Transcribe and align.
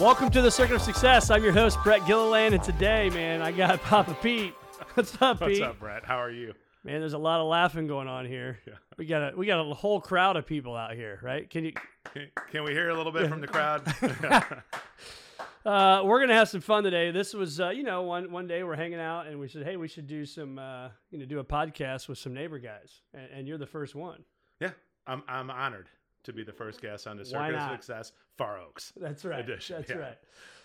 Welcome 0.00 0.30
to 0.30 0.42
the 0.42 0.50
Circuit 0.50 0.74
of 0.74 0.82
Success. 0.82 1.30
I'm 1.30 1.42
your 1.44 1.52
host, 1.52 1.78
Brett 1.84 2.04
Gilliland, 2.06 2.54
and 2.54 2.62
today, 2.62 3.10
man, 3.10 3.40
I 3.42 3.52
got 3.52 3.80
Papa 3.82 4.16
Pete. 4.22 4.52
What's 4.94 5.20
up, 5.22 5.38
Pete? 5.38 5.48
What's 5.48 5.60
up, 5.60 5.78
Brett? 5.78 6.04
How 6.04 6.16
are 6.20 6.30
you? 6.30 6.52
Man, 6.82 7.00
there's 7.00 7.12
a 7.14 7.18
lot 7.18 7.40
of 7.40 7.46
laughing 7.46 7.86
going 7.86 8.08
on 8.08 8.26
here. 8.26 8.58
Yeah. 8.66 8.74
We 8.96 9.06
got 9.06 9.32
a 9.32 9.36
we 9.36 9.46
got 9.46 9.58
a 9.60 9.74
whole 9.74 10.00
crowd 10.00 10.36
of 10.36 10.46
people 10.46 10.76
out 10.76 10.94
here, 10.94 11.18
right? 11.22 11.48
Can 11.50 11.64
you? 11.64 11.72
Can- 12.12 12.28
Can 12.52 12.62
we 12.64 12.70
hear 12.72 12.90
a 12.90 12.94
little 12.96 13.10
bit 13.12 13.28
from 13.28 13.40
the 13.40 13.46
crowd? 13.48 13.82
Uh, 15.66 16.02
we're 16.04 16.20
gonna 16.20 16.34
have 16.34 16.46
some 16.50 16.60
fun 16.60 16.84
today. 16.84 17.10
This 17.10 17.32
was, 17.32 17.58
uh, 17.58 17.70
you 17.70 17.84
know, 17.84 18.02
one 18.02 18.30
one 18.30 18.46
day 18.46 18.62
we're 18.64 18.76
hanging 18.76 19.00
out 19.00 19.26
and 19.26 19.40
we 19.40 19.48
said, 19.48 19.64
hey, 19.64 19.78
we 19.78 19.88
should 19.88 20.06
do 20.06 20.26
some, 20.26 20.58
uh, 20.58 20.90
you 21.10 21.18
know, 21.18 21.24
do 21.24 21.38
a 21.38 21.44
podcast 21.44 22.06
with 22.06 22.18
some 22.18 22.34
neighbor 22.34 22.58
guys, 22.58 23.00
and, 23.14 23.28
and 23.34 23.48
you're 23.48 23.56
the 23.56 23.66
first 23.66 23.94
one. 23.94 24.24
yeah, 24.60 24.72
I'm 25.06 25.22
I'm 25.26 25.48
honored 25.50 25.88
to 26.24 26.32
be 26.32 26.42
the 26.42 26.52
first 26.52 26.80
guest 26.80 27.06
on 27.06 27.16
the 27.16 27.24
Circuit 27.24 27.54
of? 27.54 27.70
Success, 27.72 28.12
Far 28.36 28.60
Oaks. 28.60 28.92
That's 28.96 29.24
right. 29.24 29.40
Edition, 29.40 29.76
That's 29.78 29.90
yeah. 29.90 29.96
right. 29.96 30.18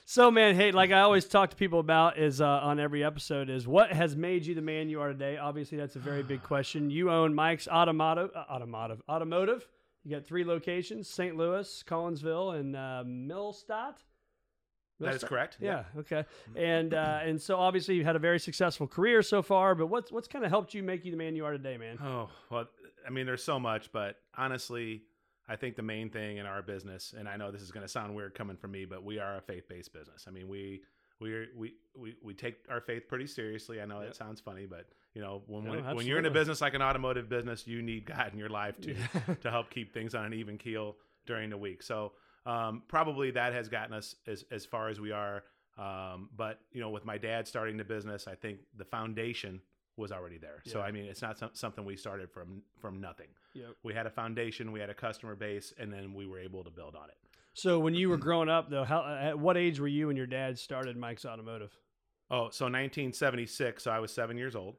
So, 0.06 0.32
man, 0.32 0.56
hey, 0.56 0.72
like 0.72 0.92
I 0.92 1.02
always 1.02 1.26
talk 1.26 1.52
to 1.52 1.56
people 1.56 1.80
about 1.80 2.18
is 2.18 2.42
uh, 2.42 2.48
on 2.48 2.80
every 2.80 3.04
episode 3.04 3.48
is 3.50 3.68
what 3.68 3.92
has 3.92 4.16
made 4.16 4.46
you 4.46 4.56
the 4.56 4.62
man 4.62 4.90
you 4.90 5.02
are 5.02 5.10
today. 5.10 5.38
Obviously, 5.38 5.78
that's 5.78 5.96
a 5.96 6.00
very 6.00 6.24
big 6.24 6.42
question. 6.44 6.90
You 6.90 7.12
own 7.12 7.36
Mike's 7.36 7.68
Automotive, 7.68 8.32
uh, 8.36 8.46
Automotive, 8.50 9.02
Automotive. 9.08 9.68
You 10.04 10.16
got 10.16 10.26
three 10.26 10.44
locations: 10.44 11.08
St. 11.08 11.38
Louis, 11.38 11.84
Collinsville, 11.88 12.60
and 12.60 12.76
uh, 12.76 13.04
Millstadt. 13.06 13.98
That 15.00 15.16
is 15.16 15.24
correct. 15.24 15.58
Yeah. 15.62 15.84
Okay. 15.98 16.26
And 16.56 16.94
uh, 16.94 17.20
and 17.24 17.42
so 17.42 17.58
obviously 17.58 17.96
you've 17.96 18.06
had 18.06 18.16
a 18.16 18.20
very 18.20 18.40
successful 18.40 18.88
career 18.88 19.22
so 19.22 19.42
far. 19.42 19.76
But 19.76 19.88
what's 19.88 20.12
what's 20.12 20.28
kind 20.28 20.44
of 20.44 20.52
helped 20.52 20.74
you 20.74 20.84
make 20.84 21.06
you 21.06 21.12
the 21.12 21.18
man 21.18 21.36
you 21.36 21.46
are 21.46 21.52
today, 21.52 21.78
man? 21.78 21.98
Oh 22.04 22.30
well, 22.50 22.66
I 23.06 23.12
mean, 23.12 23.26
there's 23.26 23.44
so 23.44 23.60
much, 23.60 23.92
but 23.92 24.18
honestly, 24.38 25.04
I 25.50 25.56
think 25.56 25.76
the 25.76 25.82
main 25.82 26.10
thing 26.10 26.38
in 26.38 26.46
our 26.46 26.62
business, 26.62 27.16
and 27.18 27.28
I 27.28 27.36
know 27.36 27.52
this 27.52 27.64
is 27.64 27.72
going 27.72 27.86
to 27.86 27.92
sound 27.92 28.16
weird 28.16 28.36
coming 28.36 28.56
from 28.56 28.72
me, 28.72 28.86
but 28.86 29.04
we 29.04 29.18
are 29.18 29.38
a 29.38 29.42
faith-based 29.42 29.92
business. 29.92 30.26
I 30.28 30.32
mean, 30.32 30.48
we 30.48 30.82
we 31.20 31.48
we 31.56 31.74
we 31.96 32.16
we 32.24 32.34
take 32.34 32.58
our 32.70 32.80
faith 32.80 33.08
pretty 33.08 33.28
seriously. 33.28 33.82
I 33.82 33.86
know 33.86 34.00
that 34.02 34.16
sounds 34.16 34.40
funny, 34.40 34.66
but 34.66 34.86
you 35.14 35.22
know, 35.22 35.42
when 35.48 35.64
No, 35.66 35.72
when, 35.72 35.96
when 35.96 36.06
you're 36.06 36.20
in 36.20 36.26
a 36.26 36.32
business 36.32 36.62
like 36.62 36.76
an 36.76 36.82
automotive 36.82 37.28
business, 37.28 37.68
you 37.68 37.82
need 37.82 38.06
God 38.06 38.32
in 38.32 38.40
your 38.40 38.50
life 38.50 38.80
to 38.82 38.96
to 39.42 39.50
help 39.50 39.70
keep 39.70 39.94
things 39.94 40.16
on 40.16 40.26
an 40.26 40.34
even 40.34 40.58
keel 40.58 40.96
during 41.26 41.50
the 41.50 41.58
week. 41.58 41.84
So 41.84 42.14
um, 42.46 42.84
probably 42.88 43.32
that 43.32 43.54
has 43.54 43.70
gotten 43.70 43.94
us 43.94 44.16
as 44.28 44.46
as 44.52 44.66
far 44.66 44.90
as 44.90 45.00
we 45.00 45.12
are. 45.12 45.44
Um, 45.78 46.30
but 46.36 46.60
you 46.72 46.82
know, 46.82 46.90
with 46.90 47.06
my 47.06 47.18
dad 47.18 47.48
starting 47.48 47.78
the 47.78 47.84
business, 47.84 48.28
I 48.28 48.36
think 48.36 48.60
the 48.78 48.86
foundation 48.86 49.62
was 50.00 50.12
already 50.12 50.38
there. 50.38 50.62
So 50.66 50.82
I 50.82 50.92
mean, 50.92 51.06
it's 51.06 51.22
not 51.22 51.38
some, 51.38 51.50
something 51.54 51.86
we 51.86 51.96
started 51.96 52.32
from 52.32 52.64
from 52.80 53.00
nothing. 53.00 53.28
Yep. 53.54 53.76
We 53.84 53.94
had 53.94 54.06
a 54.08 54.10
foundation, 54.10 54.72
we 54.72 54.80
had 54.80 54.90
a 54.90 54.94
customer 54.94 55.36
base, 55.36 55.74
and 55.78 55.92
then 55.94 56.14
we 56.14 56.26
were 56.26 56.40
able 56.40 56.64
to 56.64 56.72
build 56.72 56.96
on 56.96 57.10
it. 57.10 57.18
So 57.54 57.80
when 57.80 57.94
you 57.94 58.10
were 58.10 58.18
growing 58.18 58.48
up, 58.50 58.70
though, 58.70 58.84
how 58.86 59.04
at 59.22 59.38
what 59.38 59.58
age 59.58 59.80
were 59.80 59.88
you 59.88 60.08
when 60.08 60.16
your 60.16 60.28
dad 60.28 60.58
started 60.58 60.96
Mike's 60.98 61.26
Automotive? 61.26 61.72
Oh, 62.32 62.50
so 62.52 62.66
1976. 62.66 63.84
So 63.84 63.92
I 63.92 64.00
was 64.00 64.12
seven 64.14 64.38
years 64.38 64.56
old, 64.56 64.76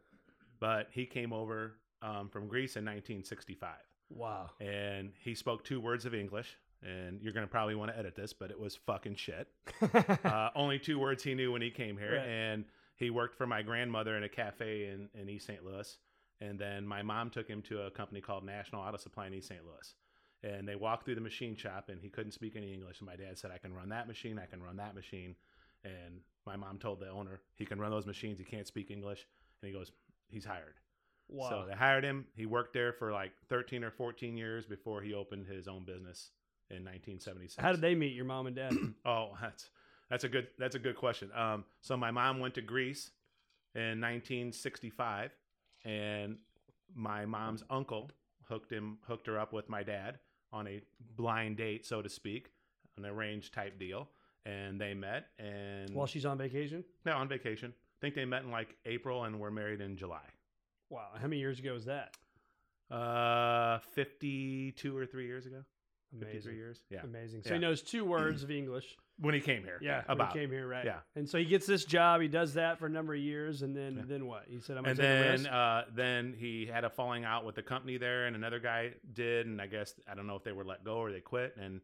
but 0.60 0.88
he 0.92 1.04
came 1.04 1.32
over 1.32 1.75
um, 2.03 2.28
from 2.28 2.48
Greece 2.48 2.76
in 2.76 2.84
1965, 2.84 3.70
Wow. 4.10 4.50
and 4.60 5.12
he 5.19 5.34
spoke 5.34 5.64
two 5.64 5.80
words 5.80 6.06
of 6.06 6.14
English. 6.14 6.56
And 6.82 7.20
you're 7.20 7.34
gonna 7.34 7.47
probably 7.47 7.75
want 7.75 7.91
to 7.92 7.98
edit 7.98 8.14
this, 8.14 8.32
but 8.32 8.50
it 8.50 8.59
was 8.59 8.75
fucking 8.86 9.16
shit. 9.16 9.48
uh, 10.25 10.48
only 10.54 10.78
two 10.78 10.98
words 10.98 11.22
he 11.22 11.34
knew 11.34 11.53
when 11.53 11.60
he 11.60 11.70
came 11.70 11.98
here, 11.98 12.16
Right. 12.16 12.26
and 12.26 12.64
he 13.00 13.10
worked 13.10 13.34
for 13.34 13.46
my 13.46 13.62
grandmother 13.62 14.16
in 14.16 14.22
a 14.22 14.28
cafe 14.28 14.86
in, 14.86 15.08
in 15.18 15.28
East 15.28 15.46
St. 15.46 15.64
Louis. 15.64 15.96
And 16.42 16.58
then 16.58 16.86
my 16.86 17.02
mom 17.02 17.30
took 17.30 17.48
him 17.48 17.62
to 17.62 17.82
a 17.82 17.90
company 17.90 18.20
called 18.20 18.44
National 18.44 18.82
Auto 18.82 18.98
Supply 18.98 19.26
in 19.26 19.34
East 19.34 19.48
St. 19.48 19.62
Louis. 19.64 19.94
And 20.42 20.68
they 20.68 20.76
walked 20.76 21.04
through 21.04 21.16
the 21.16 21.20
machine 21.20 21.56
shop, 21.56 21.88
and 21.88 22.00
he 22.00 22.08
couldn't 22.08 22.32
speak 22.32 22.56
any 22.56 22.72
English. 22.72 23.00
And 23.00 23.06
my 23.06 23.16
dad 23.16 23.38
said, 23.38 23.50
"I 23.50 23.58
can 23.58 23.74
run 23.74 23.90
that 23.90 24.06
machine. 24.06 24.38
I 24.38 24.46
can 24.46 24.62
run 24.62 24.76
that 24.76 24.94
machine." 24.94 25.34
And 25.84 26.20
my 26.46 26.56
mom 26.56 26.78
told 26.78 27.00
the 27.00 27.10
owner, 27.10 27.42
"He 27.56 27.66
can 27.66 27.78
run 27.78 27.90
those 27.90 28.06
machines. 28.06 28.38
He 28.38 28.44
can't 28.44 28.66
speak 28.66 28.90
English." 28.90 29.26
And 29.60 29.68
he 29.70 29.74
goes, 29.76 29.92
"He's 30.28 30.46
hired." 30.46 30.76
wow. 31.28 31.50
So 31.50 31.66
they 31.68 31.74
hired 31.74 32.04
him. 32.04 32.26
He 32.34 32.46
worked 32.46 32.72
there 32.72 32.92
for 32.92 33.12
like 33.12 33.32
13 33.48 33.84
or 33.84 33.90
14 33.90 34.36
years 34.36 34.66
before 34.66 35.02
he 35.02 35.14
opened 35.14 35.46
his 35.46 35.68
own 35.68 35.84
business 35.84 36.30
in 36.70 36.84
1976. 36.84 37.62
How 37.62 37.72
did 37.72 37.80
they 37.80 37.94
meet 37.94 38.14
your 38.14 38.24
mom 38.24 38.46
and 38.46 38.56
dad? 38.56 38.72
Oh, 39.04 39.36
that's 39.40 39.70
that's 40.10 40.25
a 40.25 40.28
good 40.28 40.48
that's 40.59 40.75
a 40.75 40.78
good 40.78 40.97
question. 40.97 41.31
Um, 41.34 41.65
so 41.81 41.97
my 41.97 42.10
mom 42.10 42.41
went 42.41 42.54
to 42.54 42.60
Greece 42.62 43.10
in 43.75 44.00
1965, 44.00 45.31
and 45.84 46.37
my 46.94 47.25
mom's 47.25 47.62
uncle 47.71 48.10
hooked 48.48 48.71
him 48.72 48.98
hooked 49.06 49.26
her 49.28 49.38
up 49.38 49.53
with 49.53 49.69
my 49.69 49.82
dad 49.82 50.19
on 50.53 50.66
a 50.66 50.81
blind 51.16 51.56
date, 51.56 51.87
so 51.87 52.03
to 52.03 52.09
speak, 52.09 52.50
an 52.97 53.06
arranged 53.06 53.54
type 53.54 53.78
deal, 53.78 54.09
and 54.44 54.81
they 54.81 54.94
met 54.94 55.26
and 55.38 55.94
While 55.94 56.06
she's 56.06 56.27
on 56.27 56.37
vacation? 56.38 56.84
no 57.04 57.12
on 57.12 57.28
vacation. 57.28 57.72
I 57.72 57.98
think 58.00 58.15
they 58.15 58.25
met 58.25 58.42
in 58.42 58.50
like 58.50 58.77
April 58.87 59.25
and 59.25 59.38
were 59.38 59.50
married 59.50 59.81
in 59.81 59.97
July. 59.97 60.25
Wow. 60.88 61.10
How 61.15 61.28
many 61.28 61.38
years 61.38 61.59
ago 61.60 61.75
was 61.75 61.84
that? 61.84 62.16
Uh, 62.91 63.78
52 63.94 64.97
or 64.97 65.06
three 65.06 65.27
years 65.27 65.47
ago. 65.47 65.62
53 66.19 66.32
Amazing. 66.32 66.56
years. 66.56 66.82
Yeah. 66.91 67.00
Amazing. 67.04 67.43
So 67.44 67.50
Yeah. 67.50 67.54
he 67.54 67.60
knows 67.60 67.82
two 67.82 68.04
words 68.04 68.43
of 68.44 68.50
English. 68.50 68.97
When 69.19 69.34
he 69.34 69.41
came 69.41 69.62
here. 69.65 69.78
Yeah. 69.82 70.03
when 70.06 70.16
About 70.16 70.32
he 70.32 70.38
came 70.41 70.50
here, 70.50 70.66
right? 70.66 70.84
Yeah. 70.84 71.00
And 71.15 71.28
so 71.28 71.37
he 71.38 71.44
gets 71.44 71.66
this 71.66 71.84
job. 71.84 72.21
He 72.22 72.28
does 72.28 72.54
that 72.54 72.78
for 72.78 72.87
a 72.87 72.88
number 72.91 73.15
of 73.15 73.21
years, 73.21 73.60
and 73.62 73.76
then 73.76 73.97
Yeah. 73.97 74.03
then 74.06 74.26
what? 74.26 74.44
He 74.48 74.60
said, 74.60 74.76
"I'm 74.78 74.82
gonna 74.84 74.91
and 74.93 74.98
take 74.98 75.04
a 75.06 75.09
then 75.09 75.32
risk." 75.43 75.50
uh, 75.53 75.82
then 75.94 76.34
he 76.38 76.66
had 76.66 76.84
a 76.84 76.91
falling 76.91 77.25
out 77.25 77.44
with 77.44 77.54
the 77.54 77.62
company 77.62 77.98
there, 77.98 78.26
and 78.26 78.34
another 78.34 78.59
guy 78.59 78.94
did, 79.12 79.47
and 79.47 79.60
I 79.60 79.66
guess 79.66 79.94
I 80.09 80.15
don't 80.15 80.26
know 80.26 80.37
if 80.37 80.43
they 80.43 80.53
were 80.53 80.65
let 80.65 80.84
go 80.84 80.97
or 80.97 81.12
they 81.12 81.21
quit. 81.21 81.54
And 81.59 81.81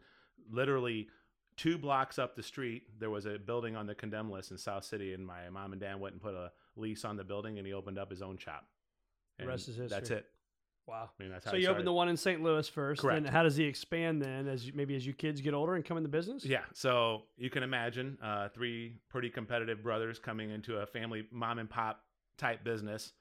literally 0.51 1.09
two 1.57 1.77
blocks 1.79 2.19
up 2.19 2.37
the 2.37 2.43
street, 2.43 2.85
there 2.99 3.11
was 3.11 3.27
a 3.27 3.39
building 3.39 3.77
on 3.77 3.87
the 3.87 3.95
condemned 3.95 4.31
list 4.31 4.51
in 4.51 4.59
South 4.59 4.85
City, 4.85 5.13
and 5.13 5.27
my 5.27 5.49
mom 5.51 5.73
and 5.73 5.81
dad 5.81 6.01
went 6.01 6.15
and 6.15 6.23
put 6.23 6.35
a 6.35 6.53
lease 6.75 7.05
on 7.05 7.17
the 7.17 7.25
building, 7.25 7.59
and 7.59 7.67
he 7.67 7.73
opened 7.75 7.99
up 7.99 8.11
his 8.11 8.23
own 8.23 8.37
shop. 8.39 8.67
The 9.39 9.47
rest 9.47 9.69
is 9.69 9.77
history. 9.77 9.89
That's 9.89 10.11
it. 10.11 10.27
Wow. 10.87 11.11
I 11.19 11.23
mean, 11.23 11.33
that's 11.33 11.45
how 11.45 11.53
So 11.53 11.57
you 11.57 11.69
opened 11.69 11.87
the 11.87 11.93
one 11.93 12.09
in 12.09 12.17
St. 12.17 12.43
Louis 12.43 12.69
first. 12.69 13.03
Correct. 13.03 13.25
Then 13.25 13.33
how 13.33 13.43
does 13.43 13.57
he 13.57 13.65
expand 13.65 14.23
then 14.23 14.49
as 14.49 14.67
you, 14.67 14.73
maybe 14.75 14.95
as 14.97 15.07
you 15.07 15.13
kids 15.13 15.41
get 15.41 15.55
older 15.55 15.75
and 15.75 15.85
come 15.85 15.97
in 15.97 16.03
the 16.03 16.09
business? 16.09 16.45
Yeah, 16.45 16.61
so 16.73 17.23
you 17.37 17.51
can 17.51 17.63
imagine 17.63 18.19
uh, 18.23 18.49
three 18.49 18.99
pretty 19.09 19.31
competitive 19.31 19.83
brothers 19.83 20.19
coming 20.19 20.51
into 20.51 20.77
a 20.79 20.87
family 20.87 21.27
mom 21.31 21.59
and 21.59 21.69
pop 21.69 22.01
type 22.39 22.65
business. 22.65 23.13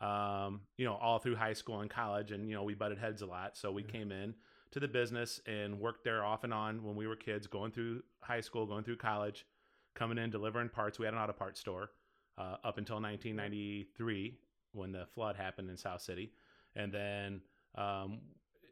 Um, 0.00 0.62
you 0.76 0.84
know, 0.84 0.94
all 0.94 1.18
through 1.18 1.36
high 1.36 1.52
school 1.52 1.80
and 1.80 1.88
college, 1.88 2.32
and 2.32 2.48
you 2.48 2.54
know, 2.54 2.64
we 2.64 2.74
butted 2.74 2.98
heads 2.98 3.22
a 3.22 3.26
lot. 3.26 3.56
So 3.56 3.70
we 3.70 3.82
came 3.82 4.10
in 4.12 4.34
to 4.72 4.80
the 4.80 4.88
business 4.88 5.40
and 5.46 5.78
worked 5.78 6.02
there 6.02 6.24
off 6.24 6.42
and 6.42 6.52
on 6.52 6.82
when 6.82 6.96
we 6.96 7.06
were 7.06 7.14
kids, 7.16 7.46
going 7.46 7.70
through 7.70 8.02
high 8.20 8.40
school, 8.40 8.66
going 8.66 8.82
through 8.82 8.96
college, 8.96 9.46
coming 9.94 10.18
in 10.18 10.30
delivering 10.30 10.68
parts. 10.68 10.98
We 10.98 11.04
had 11.04 11.14
an 11.14 11.20
auto 11.20 11.32
parts 11.32 11.60
store 11.60 11.90
uh, 12.36 12.56
up 12.64 12.76
until 12.76 12.96
1993 12.96 14.36
when 14.72 14.90
the 14.90 15.06
flood 15.14 15.36
happened 15.36 15.70
in 15.70 15.76
South 15.76 16.02
City, 16.02 16.32
and 16.76 16.92
then 16.92 17.40
um, 17.76 18.18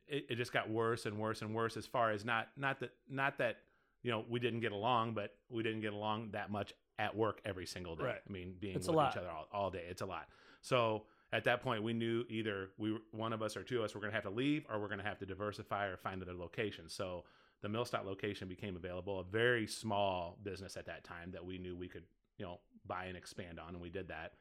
it, 0.08 0.26
it 0.31 0.34
just 0.37 0.52
got 0.52 0.70
worse 0.70 1.06
and 1.06 1.19
worse 1.19 1.43
and 1.43 1.54
worse 1.54 1.76
as 1.76 1.87
far 1.87 2.10
as 2.10 2.25
not 2.25 2.49
not 2.56 2.81
that 2.81 2.90
not 3.08 3.38
that 3.38 3.58
you 4.02 4.10
know 4.10 4.25
we 4.28 4.38
didn't 4.38 4.60
get 4.60 4.72
along, 4.72 5.14
but 5.14 5.34
we 5.50 5.62
didn't 5.62 5.81
get 5.81 5.93
along 5.93 6.31
that 6.32 6.50
much 6.50 6.72
at 6.99 7.16
work 7.16 7.40
every 7.44 7.66
single 7.66 7.96
day. 7.96 8.04
Right. 8.04 8.20
I 8.28 8.32
mean, 8.32 8.54
being 8.60 8.76
It's 8.76 8.87
with 8.87 8.96
each 9.10 9.16
other 9.16 9.31
all, 9.31 9.49
all 9.52 9.70
day, 9.70 9.84
it's 9.88 10.02
a 10.02 10.06
lot. 10.06 10.28
So 10.60 11.04
at 11.32 11.44
that 11.44 11.62
point, 11.62 11.82
we 11.82 11.93
knew 11.93 12.25
either 12.28 12.70
we 12.78 12.99
one 13.10 13.32
of 13.32 13.43
us 13.43 13.56
or 13.56 13.62
two 13.62 13.78
of 13.78 13.84
us 13.84 13.94
were 13.94 14.00
going 14.00 14.10
to 14.10 14.14
have 14.14 14.25
to 14.25 14.31
leave, 14.31 14.66
or 14.70 14.78
we're 14.81 14.88
going 14.88 15.00
to 15.00 15.04
have 15.04 15.19
to 15.19 15.26
diversify 15.26 15.87
or 15.87 15.96
find 15.96 16.22
other 16.22 16.34
locations. 16.34 16.93
So 16.93 17.25
the 17.62 17.69
Millstadt 17.69 18.04
location 18.04 18.49
became 18.49 18.76
available, 18.76 19.20
a 19.20 19.25
very 19.25 19.66
small 19.66 20.38
business 20.43 20.76
at 20.76 20.87
that 20.87 21.04
time 21.04 21.31
that 21.32 21.44
we 21.44 21.58
knew 21.58 21.76
we 21.76 21.88
could, 21.88 22.04
you 22.37 22.44
know, 22.44 22.58
buy 22.87 23.06
and 23.06 23.16
expand 23.16 23.58
on, 23.58 23.70
and 23.75 23.81
we 23.81 23.88
did 23.88 24.08
that. 24.08 24.32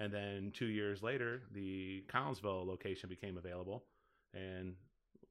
And 0.00 0.12
then 0.12 0.50
two 0.52 0.66
years 0.66 1.02
later, 1.02 1.42
the 1.52 2.02
Collinsville 2.08 2.66
location 2.66 3.08
became 3.08 3.36
available, 3.36 3.84
and 4.34 4.74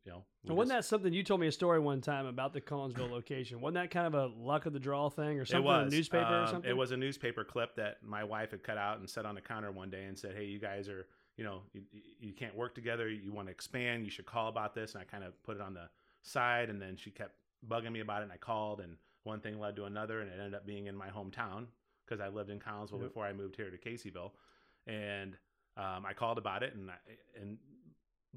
you 0.06 0.12
know, 0.14 0.24
And 0.46 0.56
wasn't 0.56 0.78
just- 0.78 0.90
that 0.90 0.96
something 0.96 1.12
you 1.14 1.24
told 1.24 1.42
me 1.42 1.48
a 1.48 1.52
story 1.52 1.80
one 1.80 2.00
time 2.02 2.26
about 2.26 2.54
the 2.54 2.62
Collinsville 2.62 3.10
location? 3.10 3.60
Wasn't 3.62 3.74
that 3.76 3.92
kind 3.92 4.08
of 4.08 4.14
a 4.14 4.28
luck 4.28 4.66
of 4.66 4.72
the 4.74 4.80
draw 4.80 5.10
thing 5.10 5.40
or 5.40 5.46
something? 5.46 5.64
It 5.66 5.68
was 5.68 5.94
a 5.94 5.96
newspaper 5.96 6.32
or 6.34 6.36
um, 6.44 6.48
something? 6.48 6.70
It 6.70 6.78
was 6.78 6.92
a 6.92 6.98
newspaper 6.98 7.44
clip 7.44 7.76
that 7.76 8.02
my 8.04 8.24
wife 8.24 8.52
had 8.52 8.64
cut 8.64 8.78
out 8.78 9.00
and 9.00 9.10
set 9.10 9.26
on 9.26 9.36
the 9.36 9.42
counter 9.42 9.72
one 9.72 9.90
day 9.90 10.06
and 10.06 10.18
said, 10.18 10.36
"Hey, 10.36 10.46
you 10.46 10.60
guys 10.60 10.88
are, 10.88 11.08
you 11.36 11.44
know, 11.44 11.64
you, 11.74 11.84
you 12.20 12.34
can't 12.34 12.56
work 12.56 12.76
together. 12.76 13.10
You 13.10 13.34
want 13.34 13.48
to 13.48 13.52
expand. 13.52 14.06
You 14.06 14.12
should 14.12 14.26
call 14.28 14.48
about 14.50 14.74
this." 14.76 14.94
And 14.94 15.02
I 15.02 15.06
kind 15.06 15.24
of 15.24 15.42
put 15.44 15.58
it 15.58 15.62
on 15.62 15.74
the 15.74 15.90
side, 16.22 16.70
and 16.70 16.80
then 16.82 16.96
she 16.96 17.10
kept 17.12 17.36
bugging 17.68 17.92
me 17.92 18.00
about 18.00 18.22
it. 18.22 18.26
And 18.26 18.32
I 18.32 18.38
called, 18.38 18.80
and 18.80 18.98
one 19.24 19.42
thing 19.42 19.60
led 19.60 19.76
to 19.78 19.86
another, 19.86 20.22
and 20.22 20.30
it 20.30 20.34
ended 20.36 20.54
up 20.56 20.66
being 20.66 20.86
in 20.88 20.96
my 20.96 21.10
hometown 21.10 21.68
because 22.06 22.22
I 22.22 22.30
lived 22.30 22.50
in 22.52 22.60
Collinsville 22.60 22.94
Yep. 23.02 23.02
before 23.02 23.26
I 23.26 23.34
moved 23.34 23.56
here 23.58 23.70
to 23.70 23.78
Caseyville, 23.78 24.32
and 24.90 25.36
um, 25.78 26.06
I 26.06 26.14
called 26.14 26.38
about 26.38 26.64
it, 26.64 26.74
and 26.76 26.90
I, 26.90 26.96
and 27.40 27.58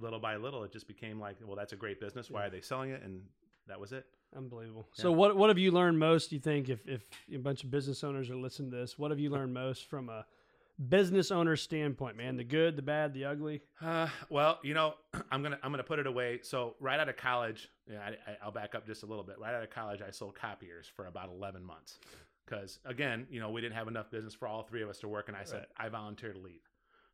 little 0.01 0.21
by 0.21 0.37
little, 0.37 0.65
it 0.65 0.73
just 0.73 0.87
became 0.87 1.21
like, 1.21 1.37
well, 1.45 1.57
that's 1.57 1.73
a 1.73 1.77
great 1.77 2.01
business. 2.01 2.31
Why 2.31 2.47
are 2.47 2.51
they 2.51 2.61
selling 2.61 2.91
it? 2.91 3.03
And 3.03 3.23
that 3.69 3.81
was 3.81 3.93
it. 3.93 4.07
Unbelievable. 4.37 4.89
Yeah. 4.97 5.03
So 5.03 5.13
what 5.13 5.37
what 5.37 5.51
have 5.51 5.59
you 5.59 5.71
learned 5.71 5.99
most? 5.99 6.33
You 6.33 6.41
think 6.41 6.69
if 6.69 6.87
if 6.87 7.03
a 7.33 7.39
bunch 7.39 7.65
of 7.65 7.71
business 7.71 8.03
owners 8.03 8.31
are 8.31 8.37
listening 8.37 8.71
to 8.71 8.77
this, 8.77 8.99
what 8.99 9.11
have 9.11 9.21
you 9.21 9.29
learned 9.31 9.53
most 9.53 9.91
from 9.91 10.09
a 10.09 10.25
business 10.89 11.31
owner 11.31 11.55
standpoint, 11.55 12.17
man? 12.17 12.37
The 12.37 12.45
good, 12.45 12.77
the 12.77 12.83
bad, 12.83 13.13
the 13.13 13.27
ugly. 13.27 13.61
Uh, 13.81 14.09
well, 14.31 14.59
you 14.63 14.73
know, 14.73 14.95
I'm 15.31 15.43
gonna 15.43 15.59
I'm 15.63 15.71
gonna 15.71 15.83
put 15.83 15.99
it 15.99 16.07
away. 16.07 16.41
So 16.43 16.77
right 16.81 16.99
out 16.99 17.11
of 17.11 17.17
college, 17.19 17.69
yeah, 17.91 17.99
I, 18.01 18.31
I, 18.31 18.37
I'll 18.43 18.53
back 18.53 18.75
up 18.75 18.87
just 18.87 19.03
a 19.03 19.07
little 19.07 19.25
bit. 19.25 19.39
Right 19.39 19.55
out 19.55 19.63
of 19.63 19.71
college, 19.71 20.01
I 20.01 20.11
sold 20.11 20.35
copiers 20.35 20.91
for 20.95 21.07
about 21.07 21.29
11 21.29 21.63
months, 21.63 21.99
because 22.45 22.79
again, 22.85 23.27
you 23.31 23.41
know, 23.41 23.51
we 23.51 23.61
didn't 23.61 23.75
have 23.77 23.89
enough 23.89 24.11
business 24.11 24.35
for 24.35 24.49
all 24.49 24.63
three 24.63 24.83
of 24.83 24.89
us 24.89 24.99
to 25.01 25.09
work, 25.09 25.29
and 25.29 25.37
I 25.37 25.45
said 25.45 25.67
I 25.77 25.89
volunteered 25.89 26.35
to 26.35 26.41
leave. 26.41 26.63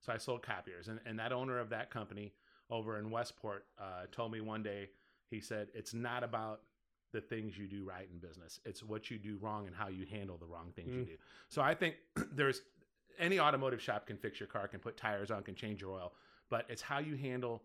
So 0.00 0.12
I 0.12 0.18
sold 0.18 0.42
copiers, 0.42 0.88
and 0.88 1.00
and 1.06 1.18
that 1.18 1.32
owner 1.32 1.58
of 1.58 1.70
that 1.70 1.90
company 1.90 2.32
over 2.70 2.98
in 2.98 3.10
Westport 3.10 3.64
uh, 3.78 4.06
told 4.12 4.30
me 4.32 4.40
one 4.40 4.62
day, 4.62 4.90
he 5.30 5.40
said, 5.40 5.68
it's 5.74 5.94
not 5.94 6.22
about 6.22 6.60
the 7.12 7.20
things 7.20 7.56
you 7.56 7.66
do 7.66 7.82
right 7.84 8.06
in 8.12 8.18
business. 8.18 8.60
It's 8.66 8.82
what 8.82 9.10
you 9.10 9.18
do 9.18 9.38
wrong 9.40 9.66
and 9.66 9.74
how 9.74 9.88
you 9.88 10.04
handle 10.04 10.36
the 10.36 10.44
wrong 10.44 10.72
things 10.76 10.92
you 10.94 11.00
Mm. 11.02 11.06
do. 11.06 11.16
So 11.48 11.62
I 11.62 11.74
think 11.74 11.96
there's 12.32 12.60
any 13.18 13.40
automotive 13.40 13.80
shop 13.80 14.06
can 14.06 14.18
fix 14.18 14.38
your 14.38 14.46
car, 14.48 14.68
can 14.68 14.80
put 14.80 14.98
tires 14.98 15.30
on, 15.30 15.42
can 15.42 15.54
change 15.54 15.80
your 15.80 15.92
oil, 15.92 16.12
but 16.50 16.66
it's 16.68 16.82
how 16.82 16.98
you 16.98 17.16
handle 17.16 17.62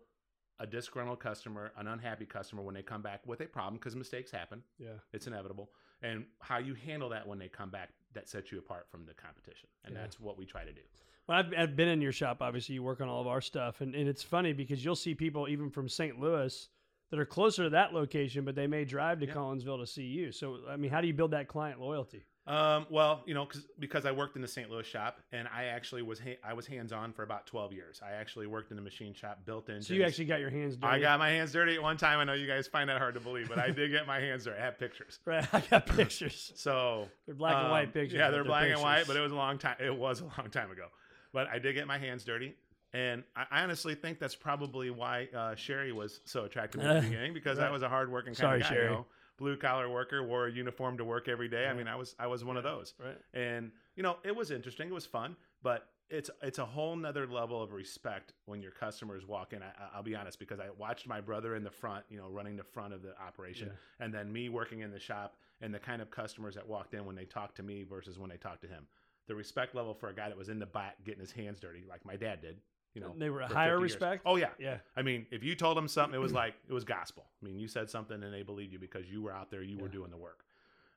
a 0.58 0.66
disgruntled 0.66 1.20
customer, 1.20 1.72
an 1.76 1.86
unhappy 1.86 2.24
customer 2.24 2.62
when 2.62 2.74
they 2.74 2.82
come 2.82 3.02
back 3.02 3.20
with 3.26 3.40
a 3.42 3.46
problem 3.46 3.74
because 3.74 3.94
mistakes 3.94 4.30
happen. 4.30 4.62
Yeah. 4.78 4.88
It's 5.12 5.26
inevitable. 5.26 5.70
And 6.04 6.26
how 6.40 6.58
you 6.58 6.74
handle 6.74 7.08
that 7.08 7.26
when 7.26 7.38
they 7.38 7.48
come 7.48 7.70
back 7.70 7.88
that 8.12 8.28
sets 8.28 8.52
you 8.52 8.58
apart 8.58 8.86
from 8.90 9.06
the 9.06 9.14
competition. 9.14 9.68
And 9.84 9.94
Yeah. 9.94 10.02
that's 10.02 10.20
what 10.20 10.38
we 10.38 10.44
try 10.44 10.64
to 10.64 10.72
do. 10.72 10.82
Well, 11.26 11.38
I've, 11.38 11.52
I've 11.56 11.76
been 11.76 11.88
in 11.88 12.00
your 12.02 12.12
shop. 12.12 12.42
Obviously, 12.42 12.74
you 12.74 12.82
work 12.82 13.00
on 13.00 13.08
all 13.08 13.20
of 13.20 13.26
our 13.26 13.40
stuff, 13.40 13.80
and, 13.80 13.94
and 13.94 14.08
it's 14.08 14.22
funny 14.22 14.52
because 14.52 14.84
you'll 14.84 14.94
see 14.94 15.14
people 15.14 15.48
even 15.48 15.70
from 15.70 15.88
St. 15.88 16.20
Louis 16.20 16.68
that 17.10 17.18
are 17.18 17.24
closer 17.24 17.64
to 17.64 17.70
that 17.70 17.94
location, 17.94 18.44
but 18.44 18.54
they 18.54 18.66
may 18.66 18.84
drive 18.84 19.20
to. 19.20 19.26
Collinsville 19.26 19.80
to 19.80 19.86
see 19.86 20.04
you. 20.04 20.30
So, 20.32 20.58
I 20.68 20.76
mean, 20.76 20.90
how 20.90 21.00
do 21.00 21.06
you 21.06 21.14
build 21.14 21.30
that 21.30 21.48
client 21.48 21.80
loyalty? 21.80 22.24
Um, 22.46 22.86
well, 22.90 23.22
you 23.24 23.32
know, 23.32 23.46
cause, 23.46 23.66
because 23.78 24.04
I 24.04 24.12
worked 24.12 24.36
in 24.36 24.42
the 24.42 24.48
St. 24.48 24.70
Louis 24.70 24.86
shop 24.86 25.18
and 25.32 25.48
I 25.48 25.64
actually 25.64 26.02
was, 26.02 26.20
ha- 26.20 26.38
I 26.44 26.52
was 26.52 26.66
hands 26.66 26.92
on 26.92 27.12
for 27.12 27.22
about 27.22 27.46
12 27.46 27.72
years. 27.72 28.00
I 28.04 28.12
actually 28.12 28.46
worked 28.46 28.70
in 28.70 28.76
the 28.76 28.82
machine 28.82 29.14
shop, 29.14 29.40
built 29.46 29.70
in. 29.70 29.80
So 29.80 29.94
you 29.94 30.02
actually 30.02 30.26
got 30.26 30.40
your 30.40 30.50
hands 30.50 30.76
dirty. 30.76 30.92
I 30.92 31.00
got 31.00 31.18
my 31.18 31.30
hands 31.30 31.52
dirty 31.52 31.76
at 31.76 31.82
one 31.82 31.96
time. 31.96 32.18
I 32.18 32.24
know 32.24 32.34
you 32.34 32.46
guys 32.46 32.66
find 32.66 32.90
that 32.90 32.98
hard 32.98 33.14
to 33.14 33.20
believe, 33.20 33.48
but 33.48 33.58
I 33.58 33.70
did 33.70 33.90
get 33.90 34.06
my 34.06 34.20
hands 34.20 34.44
dirty. 34.44 34.60
I 34.60 34.64
have 34.66 34.78
pictures. 34.78 35.18
right. 35.24 35.46
I 35.54 35.60
got 35.60 35.86
pictures. 35.86 36.52
So 36.54 37.08
They're 37.24 37.34
black 37.34 37.56
and 37.56 37.70
white 37.70 37.86
um, 37.86 37.92
pictures. 37.92 38.18
Yeah, 38.18 38.26
but 38.26 38.32
they're 38.32 38.44
black 38.44 38.68
and 38.68 38.80
white, 38.82 39.06
but 39.06 39.16
it 39.16 39.20
was 39.20 39.32
a 39.32 39.36
long 39.36 39.56
time. 39.56 39.76
It 39.80 39.96
was 39.96 40.20
a 40.20 40.24
long 40.24 40.50
time 40.50 40.70
ago, 40.70 40.88
but 41.32 41.46
I 41.48 41.58
did 41.58 41.74
get 41.74 41.86
my 41.86 41.96
hands 41.96 42.24
dirty, 42.24 42.54
and 42.92 43.24
I, 43.34 43.46
I 43.50 43.62
honestly 43.62 43.94
think 43.94 44.18
that's 44.18 44.36
probably 44.36 44.90
why 44.90 45.28
uh, 45.34 45.54
Sherry 45.54 45.92
was 45.92 46.20
so 46.26 46.44
attractive 46.44 46.82
in 46.82 46.94
the 46.94 47.00
beginning 47.00 47.32
because 47.32 47.58
I 47.58 47.70
was 47.70 47.82
a 47.82 47.88
hardworking 47.88 48.34
kind 48.34 48.36
Sorry, 48.36 48.60
of 48.60 48.62
guy. 48.64 48.68
Sherry. 48.68 48.84
You 48.84 48.90
know? 48.90 49.06
Blue 49.36 49.56
collar 49.56 49.88
worker, 49.88 50.22
wore 50.22 50.46
a 50.46 50.52
uniform 50.52 50.96
to 50.98 51.04
work 51.04 51.28
every 51.28 51.48
day. 51.48 51.66
I 51.66 51.74
mean, 51.74 51.88
I 51.88 51.96
was 51.96 52.14
I 52.18 52.26
was 52.28 52.44
one 52.44 52.56
of 52.56 52.62
those, 52.62 52.94
right. 53.04 53.18
and 53.32 53.72
you 53.96 54.02
know, 54.02 54.16
it 54.24 54.34
was 54.34 54.50
interesting. 54.50 54.88
It 54.88 54.94
was 54.94 55.06
fun, 55.06 55.36
but 55.62 55.88
it's 56.10 56.30
it's 56.42 56.58
a 56.58 56.64
whole 56.64 56.94
nother 56.94 57.26
level 57.26 57.60
of 57.62 57.72
respect 57.72 58.32
when 58.46 58.62
your 58.62 58.70
customers 58.70 59.26
walk 59.26 59.52
in. 59.52 59.62
I, 59.62 59.66
I- 59.66 59.96
I'll 59.96 60.02
be 60.04 60.14
honest 60.14 60.38
because 60.38 60.60
I 60.60 60.66
watched 60.78 61.08
my 61.08 61.20
brother 61.20 61.56
in 61.56 61.64
the 61.64 61.70
front, 61.70 62.04
you 62.08 62.16
know, 62.18 62.28
running 62.28 62.56
the 62.56 62.62
front 62.62 62.94
of 62.94 63.02
the 63.02 63.18
operation, 63.20 63.68
Yeah. 63.68 64.04
and 64.04 64.14
then 64.14 64.32
me 64.32 64.48
working 64.50 64.80
in 64.80 64.90
the 64.92 65.00
shop, 65.00 65.36
and 65.60 65.74
the 65.74 65.80
kind 65.80 66.00
of 66.00 66.10
customers 66.10 66.54
that 66.54 66.68
walked 66.68 66.94
in 66.94 67.04
when 67.04 67.16
they 67.16 67.24
talked 67.24 67.56
to 67.56 67.62
me 67.64 67.82
versus 67.82 68.18
when 68.18 68.30
they 68.30 68.36
talked 68.36 68.62
to 68.62 68.68
him. 68.68 68.86
The 69.26 69.34
respect 69.34 69.74
level 69.74 69.94
for 69.94 70.10
a 70.10 70.14
guy 70.14 70.28
that 70.28 70.36
was 70.38 70.48
in 70.50 70.58
the 70.58 70.66
back 70.66 71.02
getting 71.04 71.20
his 71.20 71.32
hands 71.32 71.58
dirty, 71.58 71.82
like 71.88 72.04
my 72.04 72.14
dad 72.16 72.40
did. 72.42 72.58
You 72.94 73.00
know, 73.00 73.12
They 73.16 73.28
were 73.30 73.46
for 73.46 73.52
higher 73.54 73.72
50 73.78 73.82
years. 73.82 73.92
respect? 73.92 74.22
Oh 74.24 74.36
yeah, 74.36 74.50
Yeah. 74.58 74.78
I 74.96 75.02
mean, 75.02 75.26
if 75.32 75.42
you 75.42 75.54
told 75.56 75.76
them 75.76 75.88
something, 75.88 76.14
it 76.18 76.22
was 76.22 76.32
like 76.32 76.54
it 76.68 76.72
was 76.72 76.84
gospel. 76.84 77.24
I 77.42 77.44
mean, 77.44 77.58
you 77.58 77.66
said 77.68 77.90
something 77.90 78.22
and 78.22 78.32
they 78.32 78.42
believed 78.42 78.72
you 78.72 78.78
because 78.78 79.10
you 79.10 79.20
were 79.22 79.32
out 79.32 79.50
there, 79.50 79.62
you 79.62 79.78
were 79.78 79.88
doing 79.88 80.10
the 80.10 80.16
work. 80.16 80.44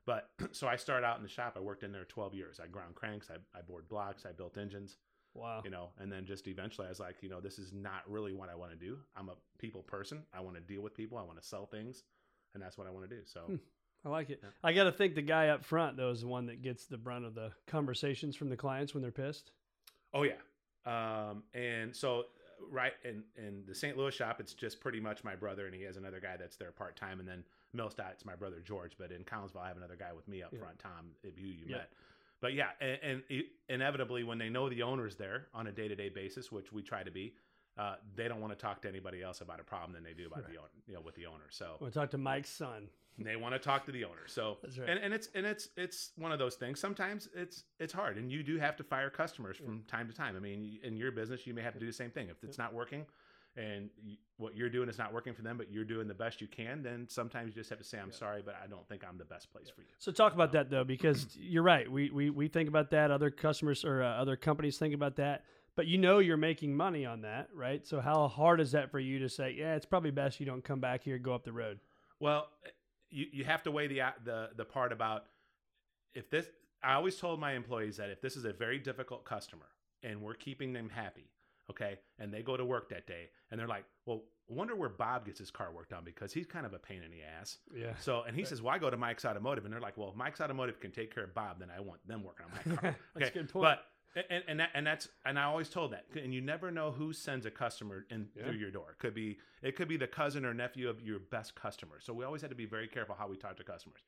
But 0.06 0.30
so 0.52 0.68
I 0.68 0.76
started 0.76 1.04
out 1.06 1.16
in 1.16 1.22
the 1.22 1.28
shop. 1.28 1.54
I 1.56 1.60
worked 1.60 1.82
in 1.82 1.90
there 1.92 2.04
12 2.04 2.34
years. 2.34 2.60
I 2.62 2.66
ground 2.68 2.94
cranks, 2.94 3.28
I, 3.30 3.34
I 3.58 3.62
bored 3.62 3.88
blocks, 3.88 4.24
I 4.24 4.32
built 4.32 4.56
engines, 4.56 4.96
Wow. 5.34 5.60
you 5.64 5.70
know, 5.70 5.90
and 5.98 6.10
then 6.10 6.24
just 6.24 6.46
eventually 6.48 6.86
I 6.86 6.90
was 6.90 7.00
like, 7.00 7.16
you 7.20 7.28
know, 7.28 7.40
this 7.40 7.58
is 7.58 7.72
not 7.72 8.02
really 8.08 8.32
what 8.32 8.48
I 8.48 8.54
want 8.54 8.70
to 8.72 8.76
do. 8.78 8.98
I'm 9.16 9.28
a 9.28 9.34
people 9.58 9.82
person. 9.82 10.22
I 10.32 10.40
want 10.40 10.54
to 10.56 10.62
deal 10.62 10.80
with 10.82 10.94
people. 10.94 11.18
I 11.18 11.22
want 11.22 11.40
to 11.40 11.46
sell 11.46 11.66
things, 11.66 12.04
and 12.54 12.62
that's 12.62 12.78
what 12.78 12.86
I 12.86 12.90
want 12.90 13.08
to 13.10 13.16
do. 13.16 13.22
So 13.24 13.40
Hmm. 13.40 13.56
I 14.04 14.08
like 14.10 14.30
it. 14.30 14.38
Yeah. 14.42 14.50
I 14.62 14.72
got 14.72 14.84
to 14.84 14.92
think 14.92 15.16
the 15.16 15.22
guy 15.22 15.48
up 15.48 15.64
front 15.64 15.96
though 15.96 16.10
is 16.10 16.20
the 16.20 16.28
one 16.28 16.46
that 16.46 16.62
gets 16.62 16.86
the 16.86 16.96
brunt 16.96 17.24
of 17.24 17.34
the 17.34 17.50
conversations 17.66 18.36
from 18.36 18.48
the 18.48 18.56
clients 18.56 18.94
when 18.94 19.02
they're 19.02 19.10
pissed. 19.10 19.50
Oh 20.14 20.22
yeah. 20.22 20.34
Um, 20.88 21.42
and 21.54 21.94
so 21.94 22.24
right 22.70 22.94
in 23.04 23.22
in 23.36 23.62
the 23.66 23.74
St. 23.74 23.96
Louis 23.96 24.14
shop, 24.14 24.40
it's 24.40 24.54
just 24.54 24.80
pretty 24.80 25.00
much 25.00 25.22
my 25.24 25.36
brother, 25.36 25.66
and 25.66 25.74
he 25.74 25.82
has 25.82 25.96
another 25.96 26.20
guy 26.20 26.36
that's 26.36 26.56
there 26.56 26.72
part 26.72 26.96
time, 26.96 27.20
and 27.20 27.28
then 27.28 27.44
Millstadt, 27.76 28.12
it's 28.12 28.24
my 28.24 28.34
brother 28.34 28.60
George. 28.64 28.92
But 28.98 29.12
in 29.12 29.22
Collinsville, 29.24 29.60
I 29.62 29.68
have 29.68 29.76
another 29.76 29.96
guy 29.96 30.12
with 30.12 30.26
me 30.26 30.42
up 30.42 30.52
Yeah. 30.52 30.60
front, 30.60 30.78
Tom, 30.78 31.10
if 31.22 31.38
you 31.38 31.48
you 31.48 31.66
Yeah. 31.68 31.76
met. 31.78 31.90
But 32.40 32.54
yeah, 32.54 32.70
and, 32.80 32.98
and 33.30 33.44
inevitably, 33.68 34.22
when 34.24 34.38
they 34.38 34.48
know 34.48 34.68
the 34.68 34.82
owner's 34.82 35.16
there 35.16 35.48
on 35.52 35.66
a 35.66 35.72
day 35.72 35.88
to 35.88 35.94
day 35.96 36.08
basis, 36.08 36.50
which 36.52 36.72
we 36.72 36.82
try 36.82 37.02
to 37.02 37.10
be, 37.10 37.34
uh, 37.76 37.96
they 38.14 38.28
don't 38.28 38.40
want 38.40 38.52
to 38.52 38.58
talk 38.58 38.80
to 38.82 38.88
anybody 38.88 39.22
else 39.22 39.40
about 39.40 39.60
a 39.60 39.64
problem 39.64 39.92
than 39.92 40.02
they 40.04 40.14
do 40.14 40.26
about 40.26 40.46
the 40.46 40.56
owner, 40.56 40.68
you 40.86 40.94
know, 40.94 41.00
with 41.00 41.16
the 41.16 41.26
owner. 41.26 41.44
So 41.50 41.72
I'm 41.74 41.78
gonna 41.80 41.90
talk 41.92 42.10
to 42.10 42.18
Mike's 42.18 42.48
son. 42.50 42.88
They 43.26 43.36
want 43.36 43.54
to 43.54 43.58
talk 43.58 43.84
to 43.86 43.92
the 43.92 44.04
owner. 44.04 44.26
So 44.26 44.58
right. 44.62 44.88
and, 44.88 44.98
and 44.98 45.14
it's 45.14 45.28
and 45.34 45.44
it's 45.44 45.68
it's 45.76 46.12
one 46.16 46.32
of 46.32 46.38
those 46.38 46.54
things. 46.54 46.80
Sometimes 46.80 47.28
it's 47.34 47.64
it's 47.78 47.92
hard, 47.92 48.16
and 48.16 48.30
you 48.30 48.42
do 48.42 48.58
have 48.58 48.76
to 48.76 48.84
fire 48.84 49.10
customers 49.10 49.56
from 49.56 49.82
time 49.88 50.08
to 50.08 50.14
time. 50.14 50.36
I 50.36 50.40
mean, 50.40 50.78
in 50.82 50.96
your 50.96 51.10
business, 51.10 51.46
you 51.46 51.54
may 51.54 51.62
have 51.62 51.74
to 51.74 51.80
do 51.80 51.86
the 51.86 51.92
same 51.92 52.10
thing. 52.10 52.28
If 52.28 52.44
it's 52.44 52.58
not 52.58 52.72
working, 52.72 53.06
and 53.56 53.90
you, 54.02 54.16
what 54.36 54.56
you're 54.56 54.68
doing 54.68 54.88
is 54.88 54.98
not 54.98 55.12
working 55.12 55.34
for 55.34 55.42
them, 55.42 55.56
but 55.56 55.70
you're 55.70 55.84
doing 55.84 56.06
the 56.06 56.14
best 56.14 56.40
you 56.40 56.46
can, 56.46 56.82
then 56.82 57.06
sometimes 57.08 57.48
you 57.48 57.60
just 57.60 57.70
have 57.70 57.78
to 57.78 57.84
say, 57.84 57.98
"I'm 57.98 58.12
sorry, 58.12 58.42
but 58.44 58.54
I 58.62 58.66
don't 58.66 58.86
think 58.88 59.02
I'm 59.08 59.18
the 59.18 59.24
best 59.24 59.52
place 59.52 59.68
for 59.68 59.82
you." 59.82 59.88
So 59.98 60.12
talk 60.12 60.34
about 60.34 60.52
that 60.52 60.70
though, 60.70 60.84
because 60.84 61.36
you're 61.40 61.62
right. 61.64 61.90
We 61.90 62.10
we 62.10 62.30
we 62.30 62.48
think 62.48 62.68
about 62.68 62.90
that. 62.90 63.10
Other 63.10 63.30
customers 63.30 63.84
or 63.84 64.02
uh, 64.02 64.08
other 64.08 64.36
companies 64.36 64.78
think 64.78 64.94
about 64.94 65.16
that. 65.16 65.44
But 65.74 65.86
you 65.86 65.96
know 65.96 66.18
you're 66.18 66.36
making 66.36 66.76
money 66.76 67.06
on 67.06 67.20
that, 67.20 67.50
right? 67.54 67.86
So 67.86 68.00
how 68.00 68.26
hard 68.26 68.60
is 68.60 68.72
that 68.72 68.90
for 68.90 68.98
you 68.98 69.20
to 69.20 69.28
say, 69.28 69.54
yeah, 69.56 69.76
it's 69.76 69.86
probably 69.86 70.10
best 70.10 70.40
you 70.40 70.46
don't 70.46 70.64
come 70.64 70.80
back 70.80 71.04
here, 71.04 71.18
go 71.18 71.32
up 71.32 71.44
the 71.44 71.52
road. 71.52 71.78
Well, 72.18 72.48
you, 73.10 73.26
you 73.32 73.44
have 73.44 73.62
to 73.64 73.70
weigh 73.70 73.86
the 73.86 74.02
the 74.24 74.50
the 74.56 74.64
part 74.64 74.92
about 74.92 75.26
if 76.14 76.30
this. 76.30 76.46
I 76.82 76.94
always 76.94 77.16
told 77.16 77.40
my 77.40 77.52
employees 77.52 77.96
that 77.96 78.08
if 78.08 78.20
this 78.20 78.36
is 78.36 78.44
a 78.44 78.52
very 78.52 78.78
difficult 78.78 79.24
customer 79.24 79.66
and 80.04 80.22
we're 80.22 80.34
keeping 80.34 80.72
them 80.72 80.88
happy, 80.88 81.28
okay, 81.68 81.98
and 82.20 82.32
they 82.32 82.40
go 82.40 82.56
to 82.56 82.64
work 82.64 82.88
that 82.90 83.04
day 83.06 83.30
and 83.50 83.58
they're 83.58 83.66
like, 83.66 83.84
"Well, 84.06 84.22
I 84.48 84.54
wonder 84.54 84.76
where 84.76 84.88
Bob 84.88 85.26
gets 85.26 85.40
his 85.40 85.50
car 85.50 85.72
worked 85.72 85.92
on 85.92 86.04
because 86.04 86.32
he's 86.32 86.46
kind 86.46 86.64
of 86.64 86.74
a 86.74 86.78
pain 86.78 87.02
in 87.02 87.10
the 87.10 87.22
ass." 87.22 87.58
Yeah. 87.74 87.96
So, 87.98 88.22
and 88.22 88.36
he 88.36 88.44
says, 88.44 88.62
"Well, 88.62 88.72
I 88.72 88.78
go 88.78 88.90
to 88.90 88.96
Mike's 88.96 89.24
Automotive," 89.24 89.64
and 89.64 89.74
they're 89.74 89.80
like, 89.80 89.96
"Well, 89.96 90.10
if 90.10 90.14
Mike's 90.14 90.40
Automotive 90.40 90.78
can 90.78 90.92
take 90.92 91.12
care 91.12 91.24
of 91.24 91.34
Bob, 91.34 91.58
then 91.58 91.68
I 91.76 91.80
want 91.80 92.06
them 92.06 92.22
working 92.22 92.46
on 92.46 92.52
my 92.52 92.76
car." 92.76 92.96
That's 93.14 93.30
okay, 93.30 93.40
a 93.40 93.42
good 93.42 93.52
point. 93.52 93.64
But 93.64 93.84
and 94.16 94.42
and, 94.48 94.60
that, 94.60 94.70
and 94.74 94.86
that's 94.86 95.08
and 95.24 95.38
I 95.38 95.44
always 95.44 95.68
told 95.68 95.92
that, 95.92 96.06
and 96.16 96.32
you 96.34 96.40
never 96.40 96.70
know 96.70 96.90
who 96.90 97.12
sends 97.12 97.46
a 97.46 97.50
customer 97.50 98.06
in 98.10 98.28
Yeah. 98.34 98.44
through 98.44 98.54
your 98.58 98.70
door. 98.70 98.90
It 98.92 98.98
could 98.98 99.14
be 99.14 99.38
it 99.62 99.76
could 99.76 99.88
be 99.88 99.96
the 99.96 100.06
cousin 100.06 100.44
or 100.44 100.54
nephew 100.54 100.88
of 100.88 101.00
your 101.02 101.18
best 101.18 101.54
customer. 101.54 101.96
So 102.00 102.12
we 102.12 102.24
always 102.24 102.40
had 102.42 102.50
to 102.50 102.56
be 102.56 102.66
very 102.66 102.88
careful 102.88 103.14
how 103.18 103.28
we 103.28 103.36
talk 103.36 103.56
to 103.56 103.64
customers. 103.64 104.00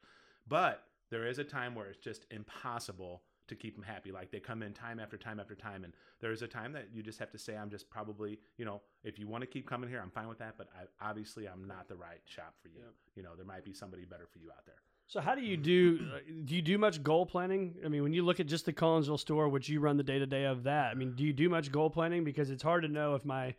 But 0.49 0.83
there 1.11 1.26
is 1.26 1.38
a 1.38 1.45
time 1.45 1.75
where 1.75 1.87
it's 1.87 1.99
just 1.99 2.26
impossible 2.30 3.23
to 3.49 3.54
keep 3.57 3.75
them 3.75 3.83
happy. 3.85 4.12
Like 4.12 4.30
they 4.30 4.38
come 4.40 4.62
in 4.62 4.73
time 4.73 5.00
after 5.00 5.16
time 5.16 5.40
after 5.40 5.54
time, 5.57 5.83
and 5.85 5.92
there 6.21 6.30
is 6.33 6.42
a 6.42 6.49
time 6.49 6.73
that 6.73 6.88
you 6.92 7.02
just 7.02 7.19
have 7.19 7.30
to 7.33 7.38
say, 7.38 7.57
"I'm 7.57 7.69
just 7.71 7.90
probably, 7.90 8.38
you 8.59 8.64
know, 8.64 8.80
if 9.02 9.19
you 9.19 9.26
want 9.26 9.42
to 9.42 9.47
keep 9.49 9.66
coming 9.69 9.90
here, 9.90 10.00
I'm 10.00 10.11
fine 10.11 10.28
with 10.28 10.38
that. 10.38 10.54
But 10.57 10.69
I, 10.75 11.09
obviously, 11.09 11.47
I'm 11.49 11.66
not 11.66 11.88
the 11.88 11.97
right 11.97 12.21
shop 12.26 12.54
for 12.62 12.69
you. 12.69 12.78
Yep. 12.78 12.95
You 13.16 13.23
know, 13.25 13.35
there 13.37 13.45
might 13.47 13.64
be 13.64 13.73
somebody 13.73 14.04
better 14.04 14.26
for 14.33 14.38
you 14.38 14.50
out 14.52 14.66
there." 14.66 14.76
So 15.11 15.21
how 15.21 15.35
do 15.35 15.40
you 15.43 15.57
do? 15.57 15.99
uh, 16.14 16.19
Do 16.45 16.55
you 16.55 16.62
do 16.62 16.79
much 16.79 17.02
goal 17.02 17.26
planning? 17.26 17.75
I 17.85 17.88
mean, 17.88 18.05
when 18.05 18.12
you 18.12 18.23
look 18.25 18.38
at 18.38 18.47
just 18.47 18.64
the 18.64 18.73
Collinsville 18.73 19.19
store, 19.19 19.49
which 19.49 19.69
you 19.69 19.81
run 19.81 19.97
the 19.97 20.05
day 20.05 20.21
to 20.21 20.26
day 20.26 20.45
of 20.45 20.62
that, 20.62 20.93
I 20.93 20.95
mean, 20.95 21.14
do 21.17 21.25
you 21.25 21.33
do 21.33 21.49
much 21.49 21.73
goal 21.73 21.90
planning? 21.90 22.23
Because 22.23 22.49
it's 22.49 22.62
hard 22.62 22.83
to 22.85 22.88
know 22.88 23.17
if 23.17 23.25
my 23.25 23.57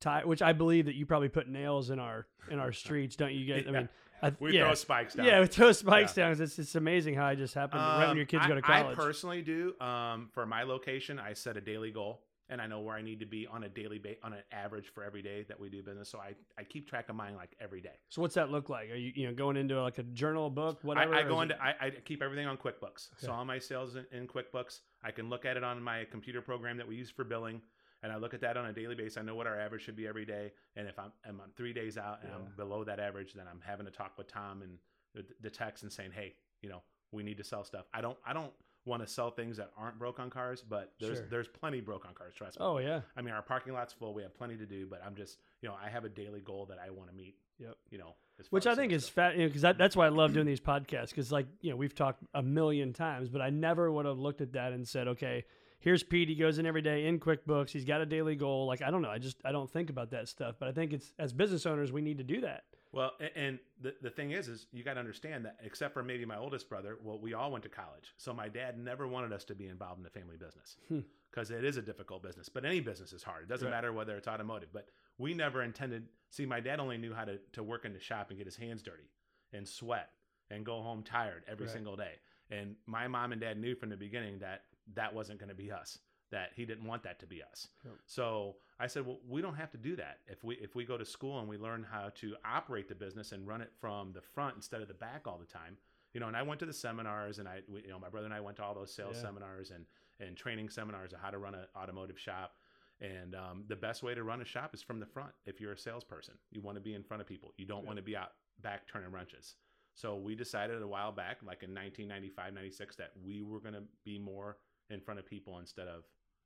tire, 0.00 0.26
which 0.26 0.40
I 0.40 0.54
believe 0.54 0.86
that 0.86 0.94
you 0.94 1.04
probably 1.04 1.28
put 1.28 1.46
nails 1.46 1.90
in 1.90 1.98
our 1.98 2.26
in 2.50 2.58
our 2.58 2.72
streets, 2.72 3.16
don't 3.16 3.34
you? 3.34 3.44
Get, 3.44 3.68
I 3.68 3.70
mean, 3.70 3.88
I 4.22 4.32
we 4.40 4.54
yeah. 4.54 4.62
throw 4.64 4.74
spikes 4.74 5.12
down. 5.12 5.26
Yeah, 5.26 5.40
we 5.40 5.46
throw 5.46 5.72
spikes 5.72 6.16
Yeah. 6.16 6.30
down. 6.32 6.40
It's 6.42 6.58
it's 6.58 6.74
amazing 6.74 7.16
how 7.16 7.26
I 7.26 7.34
just 7.34 7.52
happened 7.52 7.82
right 7.82 8.08
when 8.08 8.16
your 8.16 8.24
kids 8.24 8.44
Um, 8.44 8.48
go 8.48 8.54
to 8.54 8.62
college. 8.62 8.86
I 8.86 8.94
personally 8.94 9.42
do. 9.42 9.78
Um, 9.82 10.30
for 10.32 10.46
my 10.46 10.62
location, 10.62 11.18
I 11.18 11.34
set 11.34 11.58
a 11.58 11.60
daily 11.60 11.90
goal, 11.90 12.22
and 12.48 12.60
I 12.60 12.66
know 12.66 12.80
where 12.80 12.94
I 12.94 13.02
need 13.02 13.20
to 13.20 13.26
be 13.26 13.46
on 13.46 13.64
a 13.64 13.68
daily 13.68 13.98
ba- 13.98 14.16
on 14.22 14.32
an 14.32 14.42
average 14.52 14.88
for 14.94 15.02
every 15.02 15.22
day 15.22 15.44
that 15.48 15.58
we 15.58 15.70
do 15.70 15.82
business. 15.82 16.08
So 16.10 16.18
I, 16.18 16.34
I 16.58 16.64
keep 16.64 16.88
track 16.88 17.08
of 17.08 17.16
mine 17.16 17.34
like 17.36 17.56
every 17.60 17.80
day. 17.80 17.96
so 18.10 18.20
what's 18.22 18.34
that 18.34 18.50
look 18.50 18.68
like? 18.68 18.90
Are 18.90 18.96
you 18.96 19.12
you 19.14 19.26
know 19.26 19.34
going 19.34 19.56
into 19.56 19.80
like 19.82 19.98
a 19.98 20.02
journal, 20.02 20.50
book, 20.50 20.80
I, 20.82 20.86
whatever? 20.86 21.14
I 21.14 21.20
or 21.22 21.28
go 21.28 21.40
into 21.40 21.60
I, 21.62 21.74
I 21.86 21.90
keep 22.04 22.22
everything 22.22 22.46
on 22.46 22.56
QuickBooks. 22.56 23.08
So 23.18 23.32
all 23.32 23.44
my 23.44 23.58
sales 23.58 23.96
in, 23.96 24.04
in 24.12 24.26
QuickBooks, 24.26 24.80
I 25.02 25.10
can 25.10 25.28
look 25.28 25.44
at 25.44 25.56
it 25.56 25.64
on 25.64 25.82
my 25.82 26.04
computer 26.10 26.42
program 26.42 26.76
that 26.78 26.86
we 26.88 26.96
use 26.96 27.10
for 27.10 27.24
billing, 27.24 27.60
and 28.02 28.12
I 28.12 28.16
look 28.16 28.34
at 28.34 28.40
that 28.42 28.56
on 28.56 28.66
a 28.66 28.72
daily 28.72 28.94
basis. 28.94 29.16
I 29.16 29.22
know 29.22 29.34
what 29.34 29.46
our 29.46 29.58
average 29.58 29.82
should 29.82 29.96
be 29.96 30.06
every 30.06 30.26
day, 30.26 30.52
and 30.76 30.86
if 30.88 30.98
I'm, 30.98 31.12
I'm 31.26 31.40
on 31.40 31.50
three 31.56 31.72
days 31.72 31.96
out 31.96 32.18
and 32.22 32.30
Yeah. 32.30 32.36
I'm 32.36 32.52
below 32.56 32.84
that 32.84 33.00
average, 33.00 33.32
then 33.34 33.46
I'm 33.50 33.60
having 33.64 33.86
to 33.86 33.92
talk 33.92 34.18
with 34.18 34.28
Tom 34.28 34.62
and 34.62 34.78
the, 35.14 35.24
the 35.40 35.50
text 35.50 35.82
and 35.84 35.92
saying, 35.92 36.10
hey, 36.12 36.34
you 36.60 36.68
know, 36.68 36.82
we 37.12 37.22
need 37.22 37.36
to 37.38 37.44
sell 37.44 37.64
stuff. 37.64 37.86
I 37.94 38.00
don't 38.00 38.18
I 38.26 38.32
don't 38.32 38.52
want 38.86 39.02
to 39.02 39.08
sell 39.08 39.30
things 39.30 39.56
that 39.56 39.70
aren't 39.78 39.98
broke 39.98 40.18
on 40.20 40.28
cars, 40.30 40.62
but 40.68 40.92
there's 41.00 41.18
Sure. 41.18 41.26
there's 41.30 41.48
plenty 41.48 41.80
broke 41.80 42.04
on 42.06 42.14
cars. 42.14 42.34
Trust 42.34 42.58
me. 42.60 42.66
Oh 42.66 42.78
yeah. 42.78 43.00
I 43.16 43.22
mean, 43.22 43.32
our 43.34 43.42
parking 43.42 43.72
lot's 43.72 43.92
full. 43.92 44.12
We 44.14 44.22
have 44.22 44.34
plenty 44.34 44.56
to 44.56 44.66
do, 44.66 44.86
but 44.86 45.02
I'm 45.04 45.14
just, 45.14 45.38
you 45.62 45.68
know, 45.68 45.74
I 45.82 45.88
have 45.88 46.04
a 46.04 46.08
daily 46.08 46.40
goal 46.40 46.66
that 46.66 46.78
I 46.78 46.90
want 46.90 47.08
to 47.10 47.14
meet. 47.16 47.36
Yep. 47.58 47.76
You 47.90 47.98
know, 47.98 48.14
Which 48.50 48.66
I 48.66 48.74
think 48.74 48.92
is 48.92 49.08
fat, 49.08 49.36
because 49.36 49.62
that, 49.62 49.78
that's 49.78 49.94
why 49.96 50.06
I 50.06 50.08
love 50.10 50.32
doing 50.34 50.46
these 50.46 50.60
podcasts. 50.60 51.10
Because 51.10 51.30
like 51.32 51.46
you 51.60 51.70
know, 51.70 51.76
we've 51.76 51.94
talked 51.94 52.22
a 52.34 52.42
million 52.42 52.92
times, 52.92 53.28
but 53.28 53.40
I 53.40 53.50
never 53.50 53.90
would 53.90 54.06
have 54.06 54.18
looked 54.18 54.40
at 54.40 54.52
that 54.54 54.72
and 54.72 54.86
said, 54.86 55.06
okay, 55.08 55.44
here's 55.78 56.02
Pete. 56.02 56.28
He 56.28 56.34
goes 56.34 56.58
in 56.58 56.66
every 56.66 56.82
day 56.82 57.06
in 57.06 57.20
QuickBooks. 57.20 57.70
He's 57.70 57.84
got 57.84 58.00
a 58.00 58.06
daily 58.06 58.34
goal. 58.36 58.66
Like 58.66 58.82
I 58.82 58.90
don't 58.90 59.02
know. 59.02 59.10
I 59.10 59.18
just 59.18 59.36
I 59.44 59.52
don't 59.52 59.70
think 59.70 59.88
about 59.88 60.10
that 60.10 60.28
stuff. 60.28 60.56
But 60.58 60.68
I 60.68 60.72
think 60.72 60.92
it's 60.92 61.12
as 61.18 61.32
business 61.32 61.64
owners, 61.64 61.92
we 61.92 62.00
need 62.02 62.18
to 62.18 62.24
do 62.24 62.40
that. 62.42 62.64
Well, 62.94 63.12
and 63.34 63.58
the, 63.80 63.94
the 64.02 64.10
thing 64.10 64.30
is, 64.30 64.48
is 64.48 64.66
you 64.72 64.82
got 64.84 64.94
to 64.94 65.00
understand 65.00 65.44
that 65.44 65.56
except 65.62 65.94
for 65.94 66.02
maybe 66.02 66.24
my 66.24 66.36
oldest 66.38 66.68
brother, 66.68 66.98
well, 67.02 67.18
we 67.18 67.34
all 67.34 67.50
went 67.50 67.64
to 67.64 67.68
college. 67.70 68.12
So 68.16 68.32
my 68.32 68.48
dad 68.48 68.78
never 68.78 69.06
wanted 69.08 69.32
us 69.32 69.44
to 69.46 69.54
be 69.54 69.66
involved 69.68 69.98
in 69.98 70.04
the 70.04 70.10
family 70.10 70.36
business 70.36 70.76
Hmm. 70.88 71.00
because 71.30 71.50
it 71.50 71.64
is 71.64 71.76
a 71.76 71.82
difficult 71.82 72.22
business. 72.22 72.48
But 72.48 72.64
any 72.64 72.80
business 72.80 73.12
is 73.12 73.22
hard. 73.22 73.42
It 73.44 73.48
doesn't 73.48 73.66
Right. 73.66 73.74
matter 73.74 73.92
whether 73.92 74.16
it's 74.16 74.28
automotive. 74.28 74.68
But 74.72 74.88
we 75.18 75.34
never 75.34 75.62
intended. 75.62 76.08
See, 76.30 76.46
my 76.46 76.60
dad 76.60 76.80
only 76.80 76.98
knew 76.98 77.12
how 77.14 77.24
to, 77.24 77.38
to 77.52 77.62
work 77.62 77.84
in 77.84 77.92
the 77.92 78.00
shop 78.00 78.30
and 78.30 78.38
get 78.38 78.46
his 78.46 78.56
hands 78.56 78.82
dirty 78.82 79.10
and 79.52 79.66
sweat 79.68 80.10
and 80.50 80.64
go 80.64 80.82
home 80.82 81.02
tired 81.02 81.44
every 81.48 81.66
Right. 81.66 81.72
single 81.72 81.96
day. 81.96 82.14
And 82.50 82.76
my 82.86 83.08
mom 83.08 83.32
and 83.32 83.40
dad 83.40 83.58
knew 83.58 83.74
from 83.74 83.88
the 83.90 83.96
beginning 83.96 84.38
that 84.40 84.64
that 84.94 85.14
wasn't 85.14 85.38
going 85.40 85.48
to 85.48 85.54
be 85.54 85.72
us. 85.72 85.98
That 86.34 86.50
he 86.56 86.64
didn't 86.64 86.84
want 86.84 87.04
that 87.04 87.20
to 87.20 87.26
be 87.26 87.42
us. 87.42 87.68
Yep. 87.84 87.94
So 88.06 88.56
I 88.80 88.88
said, 88.88 89.06
well, 89.06 89.20
we 89.28 89.40
don't 89.40 89.54
have 89.54 89.70
to 89.70 89.78
do 89.78 89.94
that. 89.96 90.18
If 90.26 90.42
we 90.42 90.56
if 90.56 90.74
we 90.74 90.84
go 90.84 90.98
to 90.98 91.04
school 91.04 91.38
and 91.38 91.48
we 91.48 91.56
learn 91.56 91.86
how 91.88 92.10
to 92.22 92.34
operate 92.44 92.88
the 92.88 92.94
business 92.96 93.30
and 93.32 93.46
run 93.46 93.60
it 93.60 93.70
from 93.80 94.12
the 94.12 94.20
front 94.20 94.56
instead 94.56 94.82
of 94.82 94.88
the 94.88 94.94
back 94.94 95.28
all 95.28 95.38
the 95.38 95.46
time, 95.46 95.76
you 96.12 96.18
know. 96.20 96.26
And 96.26 96.36
I 96.36 96.42
went 96.42 96.58
to 96.60 96.66
the 96.66 96.72
seminars, 96.72 97.38
and 97.38 97.46
I, 97.48 97.60
we, 97.68 97.82
you 97.82 97.88
know, 97.90 98.00
my 98.00 98.08
brother 98.08 98.24
and 98.26 98.34
I 98.34 98.40
went 98.40 98.56
to 98.56 98.64
all 98.64 98.74
those 98.74 98.92
sales 98.92 99.14
Yeah. 99.16 99.22
seminars 99.22 99.70
and 99.70 99.86
and 100.20 100.36
training 100.36 100.70
seminars 100.70 101.12
of 101.12 101.20
how 101.20 101.30
to 101.30 101.38
run 101.38 101.54
an 101.54 101.66
automotive 101.76 102.18
shop. 102.18 102.56
And 103.00 103.34
um, 103.36 103.64
the 103.68 103.76
best 103.76 104.02
way 104.02 104.14
to 104.14 104.22
run 104.24 104.40
a 104.40 104.44
shop 104.44 104.74
is 104.74 104.82
from 104.82 104.98
the 105.00 105.06
front. 105.06 105.32
If 105.46 105.60
you're 105.60 105.72
a 105.72 105.78
salesperson, 105.78 106.34
you 106.50 106.60
want 106.60 106.76
to 106.76 106.80
be 106.80 106.94
in 106.94 107.02
front 107.04 107.20
of 107.20 107.26
people. 107.28 107.52
You 107.56 107.66
don't 107.66 107.82
Yeah. 107.82 107.86
want 107.86 107.96
to 107.98 108.02
be 108.02 108.16
out 108.16 108.32
back 108.60 108.88
turning 108.88 109.10
wrenches. 109.12 109.54
So 109.94 110.16
we 110.16 110.34
decided 110.34 110.82
a 110.82 110.86
while 110.86 111.12
back, 111.12 111.38
like 111.44 111.62
in 111.62 111.70
1995, 111.74 112.54
96, 112.54 112.96
that 112.96 113.12
we 113.24 113.42
were 113.42 113.60
going 113.60 113.74
to 113.74 113.84
be 114.04 114.18
more 114.18 114.56
in 114.90 115.00
front 115.00 115.18
of 115.20 115.26
people 115.26 115.58
instead 115.58 115.88
of, 115.88 116.04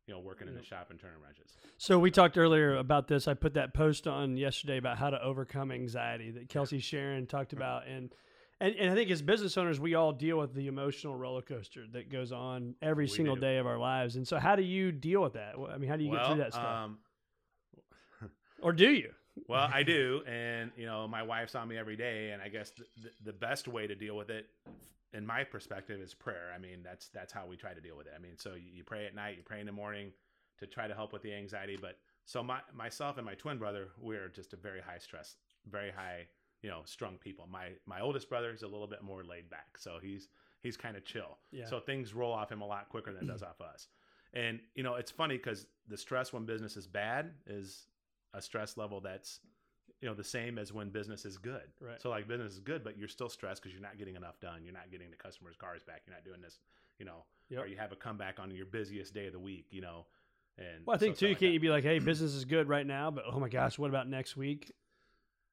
you 0.09 0.15
know, 0.15 0.21
working 0.21 0.49
in 0.49 0.55
the 0.55 0.65
shop 0.65 0.89
and 0.91 0.99
turning 0.99 1.21
wrenches. 1.23 1.53
So 1.77 1.99
we 1.99 2.11
talked 2.11 2.37
earlier 2.39 2.77
about 2.77 3.07
this. 3.07 3.29
I 3.29 3.35
put 3.35 3.55
that 3.55 3.75
post 3.75 4.09
on 4.09 4.37
yesterday 4.37 4.79
about 4.79 4.97
how 4.99 5.11
to 5.11 5.23
overcome 5.23 5.71
anxiety 5.71 6.31
that 6.33 6.49
Kelsey 6.49 6.81
Sharon 6.81 7.27
talked 7.27 7.53
about, 7.53 7.87
and 7.87 8.11
and, 8.61 8.75
and 8.75 8.91
I 8.91 8.95
think 8.97 9.11
as 9.11 9.23
business 9.23 9.57
owners, 9.57 9.79
we 9.79 9.95
all 9.95 10.11
deal 10.13 10.39
with 10.39 10.53
the 10.55 10.67
emotional 10.67 11.15
roller 11.15 11.43
coaster 11.43 11.85
that 11.93 12.11
goes 12.11 12.33
on 12.33 12.75
every 12.83 13.05
We 13.05 13.09
single 13.09 13.37
do. 13.37 13.41
day 13.43 13.59
of 13.59 13.67
our 13.69 13.79
lives. 13.79 14.17
And 14.17 14.27
so, 14.27 14.39
how 14.39 14.57
do 14.57 14.63
you 14.63 14.91
deal 14.91 15.23
with 15.23 15.35
that? 15.35 15.55
I 15.73 15.79
mean, 15.79 15.89
how 15.89 15.97
do 15.97 16.03
you 16.05 16.11
get 16.11 16.27
through 16.27 16.39
that 16.39 16.53
stuff, 16.55 16.65
Um, 16.65 16.99
or 18.63 18.73
do 18.73 18.91
you? 18.91 19.13
well, 19.47 19.69
I 19.73 19.85
do, 19.85 20.23
and 20.27 20.73
you 20.77 20.87
know, 20.87 21.07
my 21.07 21.23
wife's 21.23 21.55
on 21.55 21.69
me 21.69 21.77
every 21.79 21.97
day, 21.97 22.31
and 22.33 22.43
I 22.43 22.49
guess 22.49 22.71
the, 22.71 22.85
the, 23.03 23.11
the 23.27 23.33
best 23.33 23.69
way 23.69 23.87
to 23.87 23.95
deal 23.95 24.17
with 24.17 24.31
it, 24.31 24.47
in 25.13 25.27
my 25.27 25.45
perspective, 25.45 26.01
is 26.01 26.15
prayer. 26.15 26.53
I 26.55 26.59
mean, 26.59 26.81
that's 26.83 27.09
that's 27.09 27.33
how 27.33 27.47
we 27.47 27.57
try 27.57 27.75
to 27.75 27.81
deal 27.81 27.97
with 27.97 28.07
it. 28.07 28.13
I 28.17 28.21
mean, 28.21 28.37
so 28.37 28.55
you, 28.55 28.71
you 28.73 28.85
pray 28.85 29.07
at 29.07 29.15
night, 29.15 29.37
you 29.37 29.43
pray 29.43 29.61
in 29.61 29.67
the 29.67 29.73
morning 29.73 30.13
to 30.59 30.67
try 30.67 30.87
to 30.87 30.95
help 30.95 31.13
with 31.13 31.23
the 31.23 31.33
anxiety. 31.33 31.79
But 31.81 31.99
so 32.25 32.43
my 32.43 32.61
myself 32.75 33.17
and 33.17 33.25
my 33.25 33.35
twin 33.35 33.59
brother, 33.59 33.89
we're 33.99 34.29
just 34.29 34.53
a 34.53 34.57
very 34.57 34.81
high 34.81 34.99
stress, 34.99 35.37
very 35.71 35.91
high, 35.91 36.27
you 36.63 36.69
know, 36.69 36.83
strung 36.85 37.17
people. 37.17 37.49
My 37.51 37.71
my 37.87 38.01
oldest 38.01 38.29
brother 38.29 38.51
is 38.51 38.63
a 38.63 38.69
little 38.69 38.87
bit 38.87 39.03
more 39.03 39.25
laid 39.25 39.49
back, 39.49 39.79
so 39.79 39.99
he's 40.03 40.29
he's 40.61 40.77
kind 40.77 40.97
of 40.97 41.05
chill. 41.05 41.39
Yeah. 41.51 41.67
So 41.67 41.81
things 41.81 42.15
roll 42.15 42.33
off 42.33 42.51
him 42.51 42.61
a 42.61 42.67
lot 42.67 42.89
quicker 42.89 43.13
than 43.13 43.25
it 43.25 43.27
does 43.27 43.43
off 43.43 43.61
us. 43.61 43.89
And 44.35 44.61
you 44.75 44.83
know, 44.83 44.97
it's 44.97 45.11
funny 45.11 45.37
because 45.37 45.67
the 45.89 45.97
stress 45.97 46.33
when 46.33 46.45
business 46.45 46.77
is 46.77 46.87
bad 46.87 47.33
is 47.47 47.87
a 48.35 48.43
stress 48.43 48.77
level 48.77 49.01
that's 49.01 49.41
you 50.01 50.09
know 50.09 50.15
the 50.15 50.25
same 50.25 50.59
as 50.59 50.73
when 50.73 50.91
business 50.91 51.25
is 51.25 51.37
good. 51.39 51.63
Right. 51.81 52.01
So 52.01 52.11
like 52.11 52.29
business 52.29 52.53
is 52.53 52.61
good, 52.61 52.85
but 52.85 52.97
you're 52.99 53.09
still 53.09 53.29
stressed 53.29 53.63
because 53.63 53.73
you're 53.75 53.83
not 53.83 53.99
getting 53.99 54.17
enough 54.17 54.39
done. 54.41 54.63
You're 54.65 54.73
not 54.75 54.91
getting 54.91 55.11
the 55.11 55.17
customers' 55.17 55.57
cars 55.57 55.83
back. 55.83 56.03
You're 56.07 56.15
not 56.15 56.25
doing 56.25 56.41
this, 56.41 56.59
you 56.99 57.05
know, 57.07 57.25
Yep. 57.51 57.61
or 57.63 57.67
you 57.67 57.77
have 57.77 57.93
a 57.93 57.97
comeback 57.97 58.39
on 58.39 58.51
your 58.51 58.67
busiest 58.67 59.13
day 59.15 59.27
of 59.27 59.33
the 59.33 59.39
week, 59.41 59.67
you 59.71 59.81
know. 59.81 60.07
And 60.59 60.85
Well, 60.87 60.95
I 60.97 60.99
think 60.99 61.17
so- 61.17 61.21
too, 61.21 61.29
like 61.29 61.39
can't 61.39 61.51
that. 61.51 61.55
you 61.55 61.61
be 61.61 61.71
like, 61.71 61.85
hey, 61.85 61.99
business 61.99 62.35
is 62.35 62.45
good 62.45 62.69
right 62.69 62.87
now, 62.87 63.11
but 63.11 63.25
oh 63.31 63.39
my 63.41 63.49
gosh, 63.49 63.79
what 63.79 63.91
about 63.91 64.09
next 64.09 64.37
week? 64.37 64.73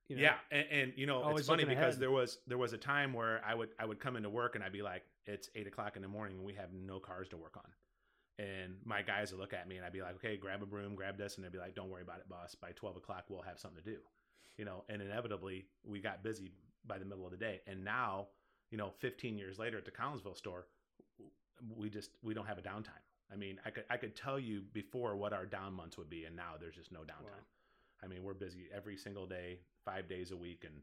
You 0.08 0.18
know, 0.18 0.22
yeah, 0.22 0.36
and, 0.52 0.66
and 0.72 0.94
you 0.96 1.08
know 1.08 1.36
it's 1.36 1.48
funny 1.48 1.64
because 1.66 1.96
ahead. 1.96 2.00
there 2.00 2.12
was 2.12 2.38
there 2.46 2.60
was 2.60 2.74
a 2.74 2.78
time 2.78 3.12
where 3.14 3.42
I 3.44 3.56
would 3.56 3.70
I 3.80 3.86
would 3.86 4.00
come 4.00 4.16
into 4.16 4.30
work 4.30 4.54
and 4.54 4.64
I'd 4.64 4.72
be 4.72 4.84
like, 4.84 5.04
it's 5.26 5.50
eight 5.56 5.66
o'clock 5.66 5.96
in 5.96 6.04
the 6.04 6.08
morning 6.08 6.38
and 6.38 6.46
we 6.46 6.54
have 6.54 6.72
no 6.74 7.00
cars 7.00 7.28
to 7.30 7.38
work 7.38 7.58
on, 7.58 8.46
and 8.46 8.76
my 8.86 9.02
guys 9.02 9.32
would 9.32 9.40
look 9.42 9.54
at 9.54 9.68
me 9.68 9.78
and 9.78 9.86
I'd 9.86 9.94
be 9.94 10.04
like, 10.04 10.14
okay, 10.18 10.38
grab 10.38 10.62
a 10.62 10.68
broom, 10.68 10.94
grab 10.94 11.18
this, 11.18 11.38
and 11.38 11.44
they'd 11.44 11.52
be 11.52 11.58
like, 11.58 11.74
don't 11.74 11.90
worry 11.90 12.04
about 12.04 12.20
it, 12.20 12.30
boss. 12.30 12.54
By 12.54 12.72
twelve 12.74 12.98
o'clock 12.98 13.26
we'll 13.30 13.42
have 13.42 13.58
something 13.60 13.84
to 13.84 13.90
do, 13.90 13.98
you 14.58 14.66
know. 14.66 14.84
And 14.90 15.02
inevitably 15.02 15.66
we 15.84 16.00
got 16.00 16.24
busy 16.24 16.52
by 16.88 16.98
the 16.98 17.06
middle 17.06 17.26
of 17.26 17.32
the 17.32 17.38
day, 17.38 17.62
and 17.68 17.84
now 17.84 18.28
you 18.72 18.78
know, 18.78 18.92
fifteen 19.00 19.38
years 19.38 19.60
later 19.60 19.78
at 19.78 19.86
the 19.86 19.92
Collinsville 19.92 20.36
store, 20.36 20.66
we 21.78 21.90
just 21.90 22.12
we 22.24 22.34
don't 22.34 22.48
have 22.48 22.58
a 22.58 22.62
downtime. 22.62 23.02
I 23.32 23.36
mean, 23.36 23.60
I 23.66 23.70
could 23.70 23.86
I 23.90 23.98
could 23.98 24.16
tell 24.16 24.40
you 24.40 24.62
before 24.74 25.16
what 25.16 25.34
our 25.34 25.46
down 25.46 25.74
months 25.74 25.98
would 25.98 26.10
be, 26.10 26.26
and 26.26 26.36
now 26.36 26.54
there's 26.60 26.76
just 26.76 26.92
no 26.92 27.00
downtime. 27.02 27.44
I 28.04 28.08
mean, 28.08 28.24
we're 28.24 28.34
busy 28.34 28.68
every 28.76 28.98
single 28.98 29.26
day, 29.26 29.60
five 29.86 30.08
days 30.08 30.32
a 30.32 30.38
week, 30.38 30.64
and 30.66 30.74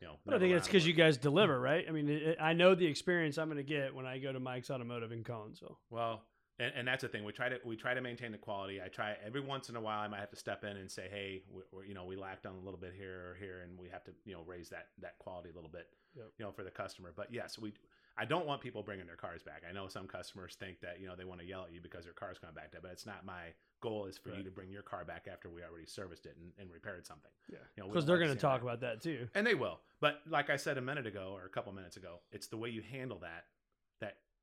you 0.00 0.06
know. 0.08 0.14
But 0.26 0.34
I 0.34 0.38
think 0.38 0.52
it's 0.54 0.66
because 0.66 0.86
you 0.86 0.92
guys 0.92 1.16
deliver, 1.16 1.58
right? 1.60 1.84
I 1.88 1.92
mean, 1.92 2.08
it- 2.08 2.38
I 2.40 2.52
know 2.52 2.74
the 2.74 2.86
experience 2.86 3.38
I'm 3.38 3.46
going 3.48 3.56
to 3.58 3.62
get 3.62 3.94
when 3.94 4.04
I 4.06 4.18
go 4.18 4.32
to 4.32 4.40
Mike's 4.40 4.70
Automotive 4.70 5.12
in 5.12 5.24
Collinsville. 5.24 5.76
Well, 5.90 6.22
and, 6.58 6.72
and 6.76 6.88
that's 6.88 7.02
the 7.02 7.08
thing. 7.08 7.24
We 7.24 7.32
try 7.32 7.48
to 7.48 7.58
we 7.64 7.76
try 7.76 7.94
to 7.94 8.00
maintain 8.00 8.32
the 8.32 8.38
quality. 8.38 8.80
I 8.82 8.88
try 8.88 9.14
every 9.24 9.40
once 9.40 9.68
in 9.68 9.76
a 9.76 9.80
while. 9.80 10.00
I 10.00 10.08
might 10.08 10.20
have 10.20 10.30
to 10.30 10.36
step 10.36 10.64
in 10.64 10.76
and 10.76 10.90
say, 10.90 11.08
hey, 11.10 11.42
we 11.52 11.88
you 11.88 11.94
know, 11.94 12.04
we 12.04 12.16
lacked 12.16 12.46
on 12.46 12.54
a 12.54 12.64
little 12.64 12.80
bit 12.80 12.92
here 12.96 13.30
or 13.32 13.36
here, 13.38 13.60
and 13.62 13.78
we 13.78 13.88
have 13.88 14.04
to 14.04 14.12
you 14.24 14.34
know 14.34 14.42
raise 14.46 14.68
that 14.70 14.88
that 15.00 15.18
quality 15.18 15.50
a 15.50 15.54
little 15.54 15.70
bit, 15.70 15.88
Yep. 16.16 16.26
you 16.38 16.44
know, 16.44 16.52
for 16.52 16.64
the 16.64 16.70
customer. 16.70 17.12
But 17.14 17.28
yes, 17.32 17.58
we. 17.58 17.72
I 18.18 18.24
don't 18.24 18.46
want 18.46 18.62
people 18.62 18.82
bringing 18.82 19.04
their 19.04 19.14
cars 19.16 19.42
back. 19.42 19.62
I 19.68 19.74
know 19.74 19.88
some 19.88 20.06
customers 20.06 20.56
think 20.58 20.80
that 20.80 20.98
you 21.00 21.06
know 21.06 21.14
they 21.16 21.24
want 21.26 21.40
to 21.40 21.46
yell 21.46 21.64
at 21.64 21.72
you 21.72 21.82
because 21.82 22.04
their 22.04 22.14
car's 22.14 22.38
coming 22.38 22.54
back, 22.54 22.70
to, 22.72 22.78
but 22.80 22.90
it's 22.90 23.04
not 23.04 23.26
my 23.26 23.52
goal. 23.82 24.06
Is 24.06 24.16
for 24.16 24.30
you 24.30 24.42
to 24.42 24.50
bring 24.50 24.70
your 24.70 24.80
car 24.80 25.04
back 25.04 25.26
after 25.30 25.50
we 25.50 25.62
already 25.62 25.84
serviced 25.84 26.24
it 26.24 26.34
and, 26.40 26.50
and 26.58 26.72
repaired 26.72 27.06
something. 27.06 27.30
Yeah, 27.52 27.58
You 27.76 27.82
know, 27.82 27.88
because 27.90 28.06
they're 28.06 28.16
going 28.16 28.30
to 28.32 28.34
talk 28.34 28.60
that. 28.60 28.66
about 28.66 28.80
that 28.80 29.02
too. 29.02 29.28
and 29.34 29.46
they 29.46 29.54
will. 29.54 29.80
But 30.00 30.20
like 30.30 30.48
I 30.48 30.56
said 30.56 30.78
a 30.78 30.80
minute 30.80 31.06
ago 31.06 31.32
or 31.36 31.44
a 31.44 31.50
couple 31.50 31.70
minutes 31.74 31.98
ago, 31.98 32.20
it's 32.32 32.46
the 32.46 32.56
way 32.56 32.70
you 32.70 32.80
handle 32.90 33.18
that 33.18 33.44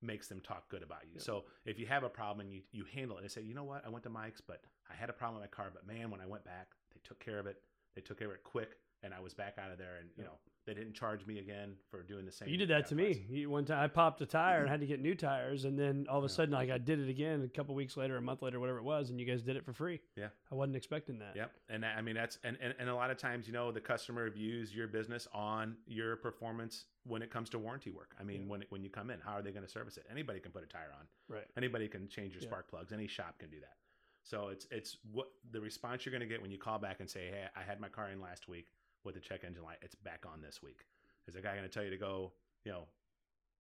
makes 0.04 0.28
them 0.28 0.42
talk 0.42 0.70
good 0.70 0.84
about 0.84 1.04
you. 1.06 1.16
Yeah. 1.16 1.22
So 1.24 1.46
if 1.66 1.80
you 1.80 1.86
have 1.88 2.04
a 2.04 2.10
problem 2.10 2.46
and 2.46 2.54
you, 2.54 2.62
you 2.72 2.86
handle 2.94 3.18
it 3.18 3.22
and 3.24 3.32
say, 3.32 3.42
you 3.42 3.54
know 3.54 3.64
what, 3.64 3.86
I 3.86 3.90
went 3.90 4.04
to 4.04 4.10
Mike's, 4.10 4.42
but 4.42 4.62
I 4.90 4.96
had 4.96 5.10
a 5.10 5.14
problem 5.14 5.42
with 5.42 5.50
my 5.50 5.56
car, 5.56 5.72
but 5.74 5.88
man, 5.88 6.12
when 6.12 6.20
I 6.22 6.26
went 6.28 6.44
back, 6.44 6.68
they 6.94 7.00
took 7.04 7.20
care 7.20 7.40
of 7.40 7.48
it. 7.48 7.62
They 7.96 8.02
took 8.02 8.20
care 8.20 8.28
of 8.28 8.34
it 8.34 8.44
quick, 8.44 8.78
and 9.04 9.14
I 9.14 9.20
was 9.20 9.34
back 9.34 9.58
out 9.58 9.72
of 9.72 9.78
there, 9.78 9.98
and 10.00 10.10
you 10.18 10.24
Yeah. 10.24 10.30
know 10.30 10.40
they 10.66 10.74
didn't 10.74 10.94
charge 10.94 11.26
me 11.26 11.40
again 11.40 11.74
for 11.92 12.02
doing 12.04 12.26
the 12.26 12.32
same. 12.32 12.48
You 12.50 12.58
did 12.58 12.70
that 12.70 12.88
to 12.88 12.96
price. 12.96 13.18
me. 13.18 13.26
You, 13.40 13.50
one 13.50 13.66
time 13.66 13.84
I 13.84 13.88
popped 13.88 14.22
a 14.22 14.26
tire 14.26 14.62
and 14.62 14.70
had 14.70 14.80
to 14.80 14.86
get 14.86 15.02
new 15.02 15.14
tires, 15.16 15.66
and 15.66 15.78
then 15.78 16.06
all 16.10 16.18
of 16.20 16.24
a 16.24 16.28
Yeah. 16.28 16.34
sudden, 16.36 16.54
like 16.54 16.70
I 16.70 16.78
did 16.78 17.00
it 17.00 17.10
again 17.10 17.42
a 17.44 17.48
couple 17.50 17.76
weeks 17.76 17.98
later, 17.98 18.16
a 18.18 18.22
month 18.22 18.42
later, 18.42 18.60
whatever 18.60 18.78
it 18.80 18.84
was, 18.84 19.10
and 19.10 19.20
you 19.20 19.26
guys 19.26 19.42
did 19.42 19.56
it 19.58 19.66
for 19.66 19.74
free. 19.74 20.00
Yeah. 20.16 20.28
I 20.52 20.56
wasn't 20.56 20.76
expecting 20.78 21.20
that. 21.20 21.36
Yep. 21.36 21.52
And 21.70 21.86
I 21.86 22.02
mean, 22.02 22.16
that's, 22.16 22.40
and, 22.44 22.58
and, 22.62 22.74
and 22.80 22.90
a 22.90 22.96
lot 22.96 23.12
of 23.12 23.18
times, 23.18 23.46
you 23.48 23.54
know, 23.54 23.72
the 23.72 23.82
customer 23.82 24.30
views 24.30 24.74
your 24.74 24.88
business 24.88 25.28
on 25.34 25.76
your 25.86 26.16
performance 26.16 26.86
when 27.06 27.22
it 27.22 27.30
comes 27.30 27.50
to 27.50 27.60
warranty 27.60 27.92
work. 27.92 28.16
I 28.20 28.24
mean, 28.24 28.44
Yeah. 28.44 28.48
when, 28.48 28.62
it, 28.62 28.68
when 28.72 28.84
you 28.84 28.90
come 28.90 29.10
in, 29.10 29.20
how 29.20 29.34
are 29.34 29.42
they 29.42 29.52
going 29.52 29.66
to 29.66 29.72
service 29.72 29.98
it? 29.98 30.06
Anybody 30.10 30.40
can 30.40 30.52
put 30.52 30.64
a 30.64 30.68
tire 30.68 30.94
on. 30.98 31.06
Right. 31.28 31.46
Anybody 31.58 31.88
can 31.90 32.08
change 32.08 32.34
your 32.34 32.42
Yeah. 32.42 32.48
spark 32.50 32.70
plugs. 32.70 32.94
Any 32.94 33.08
shop 33.08 33.38
can 33.40 33.50
do 33.50 33.60
that. 33.60 33.74
So 34.26 34.48
it's, 34.48 34.66
it's 34.72 34.98
what 35.12 35.28
the 35.52 35.60
response 35.60 36.06
you're 36.06 36.12
going 36.12 36.22
to 36.22 36.26
get 36.34 36.42
when 36.42 36.50
you 36.50 36.58
call 36.58 36.80
back 36.80 37.02
and 37.02 37.10
say, 37.10 37.28
Hey, 37.30 37.48
I 37.58 37.62
had 37.62 37.82
my 37.82 37.90
car 37.90 38.10
in 38.10 38.22
last 38.22 38.48
week 38.48 38.68
with 39.04 39.16
the 39.16 39.22
check 39.22 39.44
engine 39.46 39.64
light. 39.64 39.78
It's 39.82 39.96
back 39.96 40.24
on 40.32 40.42
this 40.42 40.62
week. 40.62 40.82
Is 41.28 41.36
the 41.36 41.42
guy 41.42 41.52
going 41.56 41.64
to 41.64 41.70
tell 41.74 41.84
you 41.84 41.90
to 41.92 41.98
go, 41.98 42.32
you 42.66 42.72
know, 42.72 42.84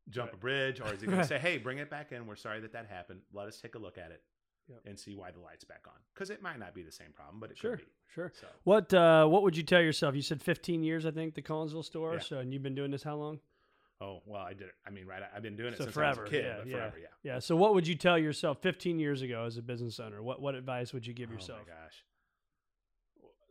jump 0.09 0.27
Right. 0.31 0.35
a 0.35 0.37
bridge 0.37 0.81
or 0.81 0.93
is 0.93 1.01
he 1.01 1.07
going 1.07 1.19
to 1.21 1.25
say, 1.27 1.39
Hey, 1.39 1.57
bring 1.57 1.77
it 1.77 1.89
back 1.89 2.11
in. 2.11 2.25
We're 2.27 2.35
sorry 2.35 2.59
that 2.61 2.73
that 2.73 2.87
happened. 2.87 3.21
Let 3.33 3.47
us 3.47 3.59
take 3.61 3.75
a 3.75 3.79
look 3.79 3.97
at 3.97 4.11
it. 4.11 4.21
Yep. 4.69 4.79
and 4.85 4.97
see 4.97 5.13
why 5.13 5.29
the 5.29 5.41
light's 5.41 5.65
back 5.65 5.81
on 5.87 5.93
because 6.13 6.29
it 6.29 6.41
might 6.41 6.57
not 6.57 6.73
be 6.73 6.83
the 6.83 6.91
same 6.91 7.11
problem, 7.13 7.41
but 7.41 7.51
it 7.51 7.57
Sure, 7.57 7.75
could 7.75 7.85
be. 7.85 7.91
sure. 8.15 8.31
So 8.39 8.47
What 8.63 8.93
uh, 8.93 9.27
what 9.27 9.43
would 9.43 9.57
you 9.57 9.63
tell 9.63 9.81
yourself? 9.81 10.15
You 10.15 10.21
said 10.21 10.41
15 10.41 10.85
years, 10.85 11.05
I 11.05 11.11
think, 11.11 11.35
the 11.35 11.41
Collinsville 11.41 11.83
store. 11.83 12.13
Yeah. 12.13 12.19
So, 12.21 12.37
and 12.37 12.53
you've 12.53 12.63
been 12.63 12.73
doing 12.73 12.89
this 12.89 13.03
how 13.03 13.15
long? 13.17 13.41
oh 13.99 14.21
well, 14.25 14.41
I 14.41 14.53
did 14.53 14.67
it. 14.67 14.73
I 14.87 14.89
mean, 14.89 15.05
right? 15.05 15.21
I've 15.35 15.41
been 15.43 15.57
doing 15.57 15.73
it 15.73 15.77
So 15.79 15.83
since 15.83 15.93
forever, 15.93 16.21
I 16.21 16.23
was 16.23 16.29
a 16.29 16.31
kid, 16.31 16.45
yeah, 16.45 16.55
but 16.59 16.67
yeah. 16.67 16.75
forever, 16.77 16.97
yeah. 16.97 17.07
Yeah. 17.33 17.39
So, 17.39 17.57
what 17.57 17.73
would 17.73 17.85
you 17.85 17.95
tell 17.95 18.17
yourself 18.17 18.61
15 18.61 18.99
years 18.99 19.21
ago 19.21 19.43
as 19.43 19.57
a 19.57 19.61
business 19.61 19.99
owner? 19.99 20.23
What 20.23 20.41
what 20.41 20.55
advice 20.55 20.93
would 20.93 21.05
you 21.05 21.13
give 21.13 21.29
yourself? 21.29 21.59
Oh 21.63 21.67
my 21.69 21.83
gosh. 21.83 22.05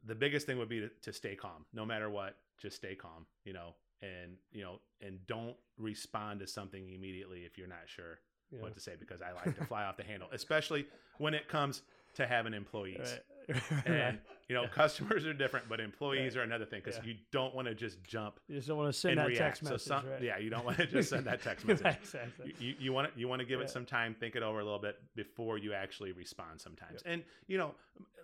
The 0.05 0.15
biggest 0.15 0.47
thing 0.47 0.59
would 0.59 0.69
be 0.69 0.81
to, 0.81 0.91
to 1.03 1.13
stay 1.13 1.35
calm, 1.37 1.65
no 1.73 1.85
matter 1.87 2.11
what. 2.11 2.37
Just 2.61 2.77
stay 2.77 2.95
calm, 2.95 3.27
you 3.45 3.53
know, 3.53 3.75
and 4.01 4.37
you 4.53 4.63
know, 4.63 4.81
and 5.01 5.25
don't 5.27 5.57
respond 5.79 6.41
to 6.41 6.47
something 6.47 6.91
immediately 6.91 7.41
if 7.45 7.57
you're 7.59 7.69
not 7.69 7.87
sure 7.87 8.19
Yeah. 8.51 8.61
what 8.63 8.75
to 8.75 8.81
say 8.81 8.93
because 8.99 9.23
I 9.23 9.33
like 9.33 9.57
to 9.57 9.65
fly 9.65 9.85
off 9.85 9.97
the 9.97 10.05
handle, 10.05 10.29
especially 10.33 10.87
when 11.19 11.35
it 11.35 11.49
comes 11.49 11.83
to 12.15 12.27
having 12.27 12.55
employees. 12.55 13.19
Right. 13.49 13.87
And. 13.87 14.19
You 14.49 14.55
know, 14.55 14.67
customers 14.67 15.25
are 15.27 15.33
different, 15.33 15.69
but 15.69 15.81
employees 15.81 16.37
are 16.37 16.43
another 16.43 16.65
thing 16.65 16.81
because 16.85 16.99
Yeah. 16.99 17.13
you 17.13 17.17
don't 17.31 17.55
want 17.55 17.69
to 17.69 17.75
just 17.75 18.03
jump 18.05 18.39
You 18.49 18.57
just 18.57 18.69
don't 18.69 18.77
want 18.77 18.93
to 18.93 18.99
send 18.99 19.19
that 19.19 19.27
react. 19.29 19.39
text 19.39 19.63
message. 19.63 19.81
so 19.83 19.89
some, 20.01 20.09
right? 20.09 20.23
yeah, 20.23 20.39
you 20.39 20.51
don't 20.51 20.65
want 20.67 20.77
to 20.79 20.87
just 20.87 21.11
send 21.11 21.25
that 21.27 21.43
text 21.43 21.67
message. 21.67 21.85
Right, 21.85 21.99
exactly. 22.01 22.55
You- 22.59 22.75
you, 22.79 22.93
want 22.93 23.13
to 23.13 23.19
you 23.21 23.29
want 23.29 23.41
to 23.41 23.47
give 23.47 23.61
Yeah. 23.61 23.65
it 23.67 23.71
some 23.71 23.87
time, 23.87 24.15
think 24.15 24.37
it 24.37 24.43
over 24.43 24.61
a 24.61 24.65
little 24.65 24.79
bit 24.79 25.01
before 25.15 25.59
you 25.59 25.73
actually 25.75 26.13
respond. 26.13 26.61
Sometimes, 26.61 27.03
and 27.03 27.23
you 27.47 27.59
know, 27.59 27.75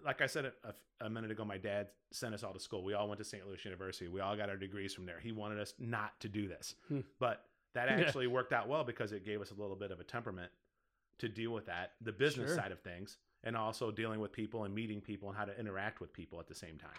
like 0.04 0.20
I 0.20 0.26
said 0.26 0.46
a, 0.46 0.74
a- 1.00 1.10
minute 1.10 1.30
ago, 1.30 1.44
my 1.44 1.58
dad 1.58 1.88
sent 2.12 2.34
us 2.34 2.42
all 2.42 2.52
to 2.52 2.60
school. 2.60 2.82
We 2.84 2.94
all 2.94 3.08
went 3.08 3.18
to 3.18 3.24
St. 3.24 3.46
Louis 3.46 3.64
University. 3.64 4.08
We 4.08 4.20
all 4.20 4.36
got 4.36 4.48
our 4.48 4.56
degrees 4.56 4.92
from 4.94 5.06
there. 5.06 5.18
He 5.20 5.32
wanted 5.32 5.58
us 5.60 5.74
not 5.78 6.18
to 6.20 6.28
do 6.28 6.48
this, 6.48 6.74
Hmm. 6.88 7.00
but 7.18 7.44
that 7.74 7.88
Yeah. 7.88 8.04
actually 8.04 8.26
worked 8.26 8.52
out 8.52 8.66
well 8.68 8.82
because 8.84 9.12
it 9.12 9.24
gave 9.24 9.40
us 9.40 9.50
a 9.50 9.54
little 9.54 9.76
bit 9.76 9.90
of 9.90 10.00
a 10.00 10.04
temperament 10.04 10.50
to 11.18 11.28
deal 11.28 11.50
with 11.50 11.66
that, 11.66 11.94
the 12.00 12.12
business 12.12 12.48
Sure. 12.50 12.56
side 12.56 12.72
of 12.72 12.80
things, 12.80 13.18
and 13.44 13.56
also 13.56 13.90
dealing 13.90 14.20
with 14.20 14.32
people 14.32 14.64
and 14.64 14.74
meeting 14.74 15.00
people 15.00 15.28
and 15.28 15.38
how 15.38 15.44
to 15.44 15.58
interact 15.58 16.00
with 16.00 16.12
people 16.12 16.40
at 16.40 16.46
the 16.48 16.54
same 16.54 16.76
time. 16.78 16.90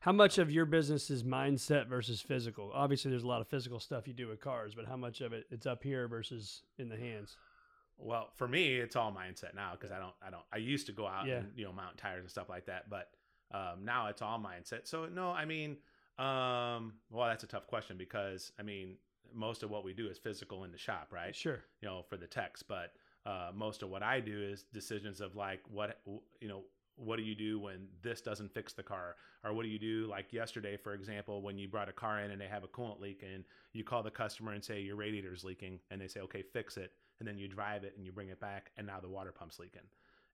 How 0.00 0.12
much 0.12 0.38
of 0.38 0.50
your 0.50 0.64
business 0.64 1.10
is 1.10 1.22
mindset 1.22 1.86
versus 1.88 2.20
physical? 2.20 2.70
Obviously, 2.74 3.10
there's 3.10 3.22
a 3.24 3.28
lot 3.28 3.40
of 3.40 3.48
physical 3.48 3.78
stuff 3.78 4.08
you 4.08 4.14
do 4.14 4.28
with 4.28 4.40
cars, 4.40 4.74
but 4.74 4.86
how 4.86 4.96
much 4.96 5.20
of 5.20 5.32
it 5.32 5.46
it's 5.50 5.66
up 5.66 5.82
here 5.82 6.08
versus 6.08 6.62
in 6.78 6.88
the 6.88 6.96
hands? 6.96 7.36
Well, 7.98 8.30
for 8.34 8.48
me, 8.48 8.76
it's 8.76 8.96
all 8.96 9.12
mindset 9.12 9.54
now 9.54 9.72
because 9.72 9.92
I 9.92 9.98
don't, 9.98 10.14
I 10.26 10.30
don't, 10.30 10.42
I 10.52 10.56
used 10.56 10.86
to 10.86 10.92
go 10.92 11.06
out 11.06 11.26
Yeah. 11.26 11.36
and 11.36 11.52
you 11.54 11.64
know 11.64 11.72
mount 11.72 11.98
tires 11.98 12.22
and 12.22 12.30
stuff 12.30 12.48
like 12.48 12.66
that, 12.66 12.88
but 12.90 13.10
um, 13.52 13.84
now 13.84 14.08
it's 14.08 14.22
all 14.22 14.38
mindset. 14.40 14.88
So 14.88 15.06
no, 15.06 15.30
I 15.30 15.44
mean, 15.44 15.76
um, 16.18 16.94
well, 17.10 17.28
that's 17.28 17.44
a 17.44 17.46
tough 17.46 17.66
question 17.66 17.96
because 17.96 18.50
I 18.58 18.62
mean, 18.62 18.96
most 19.34 19.62
of 19.62 19.70
what 19.70 19.84
we 19.84 19.92
do 19.92 20.08
is 20.08 20.18
physical 20.18 20.64
in 20.64 20.72
the 20.72 20.78
shop, 20.78 21.08
right? 21.12 21.34
Sure. 21.36 21.60
You 21.80 21.88
know, 21.88 22.02
for 22.08 22.16
the 22.16 22.26
techs, 22.26 22.62
but 22.62 22.92
uh, 23.26 23.50
most 23.54 23.82
of 23.82 23.90
what 23.90 24.02
I 24.02 24.20
do 24.20 24.40
is 24.42 24.64
decisions 24.72 25.20
of 25.20 25.36
like 25.36 25.60
what 25.70 26.00
you 26.40 26.48
know. 26.48 26.62
What 26.96 27.16
do 27.16 27.22
you 27.22 27.34
do 27.34 27.58
when 27.58 27.88
this 28.02 28.20
doesn't 28.20 28.52
fix 28.52 28.74
the 28.74 28.82
car? 28.82 29.16
Or 29.42 29.54
what 29.54 29.62
do 29.62 29.70
you 29.70 29.78
do 29.78 30.06
like 30.10 30.30
yesterday, 30.30 30.76
for 30.76 30.92
example, 30.92 31.40
when 31.40 31.56
you 31.56 31.66
brought 31.66 31.88
a 31.88 31.92
car 31.92 32.20
in 32.20 32.30
and 32.30 32.38
they 32.40 32.46
have 32.46 32.64
a 32.64 32.68
coolant 32.68 33.00
leak 33.00 33.24
and 33.24 33.44
you 33.72 33.82
call 33.82 34.02
the 34.02 34.10
customer 34.10 34.52
and 34.52 34.62
say 34.62 34.82
your 34.82 34.96
radiator's 34.96 35.42
leaking 35.42 35.80
and 35.90 35.98
they 35.98 36.06
say, 36.06 36.20
okay, 36.20 36.42
fix 36.42 36.76
it 36.76 36.92
and 37.18 37.28
then 37.28 37.38
you 37.38 37.46
drive 37.46 37.84
it 37.84 37.94
and 37.96 38.04
you 38.04 38.10
bring 38.10 38.28
it 38.28 38.40
back 38.40 38.72
and 38.76 38.86
now 38.86 38.98
the 38.98 39.08
water 39.08 39.30
pump's 39.30 39.60
leaking 39.60 39.82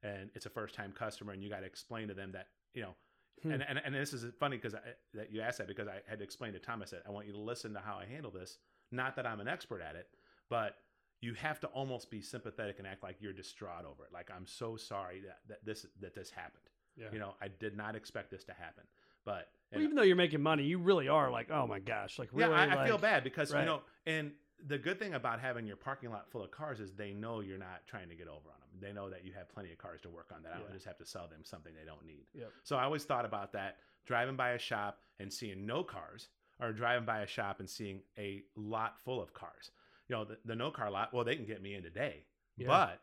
and 0.02 0.30
it's 0.34 0.46
a 0.46 0.50
first 0.50 0.74
time 0.74 0.90
customer 0.92 1.32
and 1.32 1.42
you 1.42 1.50
got 1.50 1.60
to 1.60 1.66
explain 1.66 2.08
to 2.08 2.14
them 2.14 2.32
that 2.32 2.48
you 2.74 2.82
know 2.82 2.94
Hmm. 3.42 3.52
and, 3.52 3.64
and 3.68 3.80
and 3.84 3.94
this 3.94 4.12
is 4.12 4.24
funny 4.40 4.56
because 4.56 4.74
that 5.14 5.30
you 5.30 5.42
asked 5.42 5.58
that 5.58 5.68
because 5.68 5.86
I 5.86 6.00
had 6.08 6.18
to 6.18 6.24
explain 6.24 6.54
to 6.54 6.58
thomas 6.58 6.90
that 6.90 7.02
I 7.06 7.10
want 7.10 7.28
you 7.28 7.32
to 7.34 7.38
listen 7.38 7.72
to 7.74 7.78
how 7.78 7.96
I 7.96 8.04
handle 8.04 8.32
this 8.32 8.58
not 8.90 9.14
that 9.14 9.26
I'm 9.26 9.38
an 9.38 9.46
expert 9.46 9.80
at 9.80 9.94
it 9.94 10.08
but 10.50 10.74
you 11.20 11.34
have 11.34 11.58
to 11.60 11.66
almost 11.68 12.10
be 12.10 12.20
sympathetic 12.20 12.78
and 12.78 12.86
act 12.86 13.02
like 13.02 13.16
you're 13.20 13.32
distraught 13.32 13.84
over 13.84 14.04
it 14.04 14.12
like 14.12 14.30
I'm 14.34 14.46
so 14.46 14.76
sorry 14.76 15.20
that, 15.20 15.38
that 15.48 15.64
this 15.64 15.86
that 16.00 16.14
this 16.14 16.30
happened 16.30 16.68
Yeah. 16.96 17.06
you 17.12 17.18
know 17.18 17.34
I 17.40 17.48
did 17.48 17.76
not 17.76 17.96
expect 17.96 18.30
this 18.30 18.44
to 18.44 18.52
happen 18.52 18.84
but 19.24 19.48
Well, 19.72 19.82
even 19.82 19.94
though 19.94 20.02
you're 20.02 20.16
making 20.16 20.42
money, 20.42 20.64
you 20.64 20.78
really 20.78 21.06
are 21.08 21.30
like, 21.30 21.50
oh 21.50 21.66
my 21.66 21.80
gosh, 21.80 22.18
like 22.18 22.30
really. 22.32 22.50
yeah, 22.50 22.74
I, 22.74 22.84
I 22.84 22.86
feel 22.86 22.96
bad 22.96 23.22
because 23.24 23.52
right. 23.52 23.60
you 23.60 23.66
know, 23.66 23.82
and 24.06 24.32
the 24.66 24.78
good 24.78 24.98
thing 24.98 25.12
about 25.12 25.38
having 25.38 25.66
your 25.66 25.76
parking 25.76 26.10
lot 26.10 26.30
full 26.30 26.42
of 26.42 26.50
cars 26.50 26.80
is 26.80 26.94
they 26.94 27.12
know 27.12 27.40
you're 27.40 27.58
not 27.58 27.82
trying 27.86 28.08
to 28.08 28.14
get 28.14 28.26
over 28.26 28.48
on 28.48 28.58
them. 28.60 28.80
They 28.80 28.92
know 28.92 29.10
that 29.10 29.26
you 29.26 29.32
have 29.34 29.48
plenty 29.50 29.70
of 29.70 29.76
cars 29.76 30.00
to 30.02 30.08
work 30.08 30.30
on. 30.34 30.42
That 30.44 30.52
I 30.54 30.58
don't 30.58 30.72
just 30.72 30.86
have 30.86 30.96
to 30.98 31.04
sell 31.04 31.28
them 31.28 31.40
something 31.44 31.72
they 31.78 31.84
don't 31.84 32.06
need. 32.06 32.24
Yep. 32.34 32.50
So 32.64 32.76
I 32.76 32.84
always 32.84 33.04
thought 33.04 33.26
about 33.26 33.52
that 33.52 33.76
driving 34.06 34.36
by 34.36 34.50
a 34.52 34.58
shop 34.58 35.00
and 35.20 35.30
seeing 35.30 35.66
no 35.66 35.82
cars, 35.84 36.28
or 36.58 36.72
driving 36.72 37.04
by 37.04 37.20
a 37.20 37.26
shop 37.26 37.60
and 37.60 37.68
seeing 37.68 38.00
a 38.16 38.42
lot 38.56 38.98
full 39.04 39.20
of 39.20 39.34
cars. 39.34 39.70
You 40.08 40.16
know, 40.16 40.24
the, 40.24 40.38
the 40.44 40.54
no 40.54 40.70
car 40.70 40.90
lot. 40.90 41.12
Well, 41.12 41.24
they 41.24 41.36
can 41.36 41.44
get 41.46 41.62
me 41.62 41.74
in 41.74 41.82
today, 41.82 42.24
Yeah. 42.56 42.66
but 42.68 43.00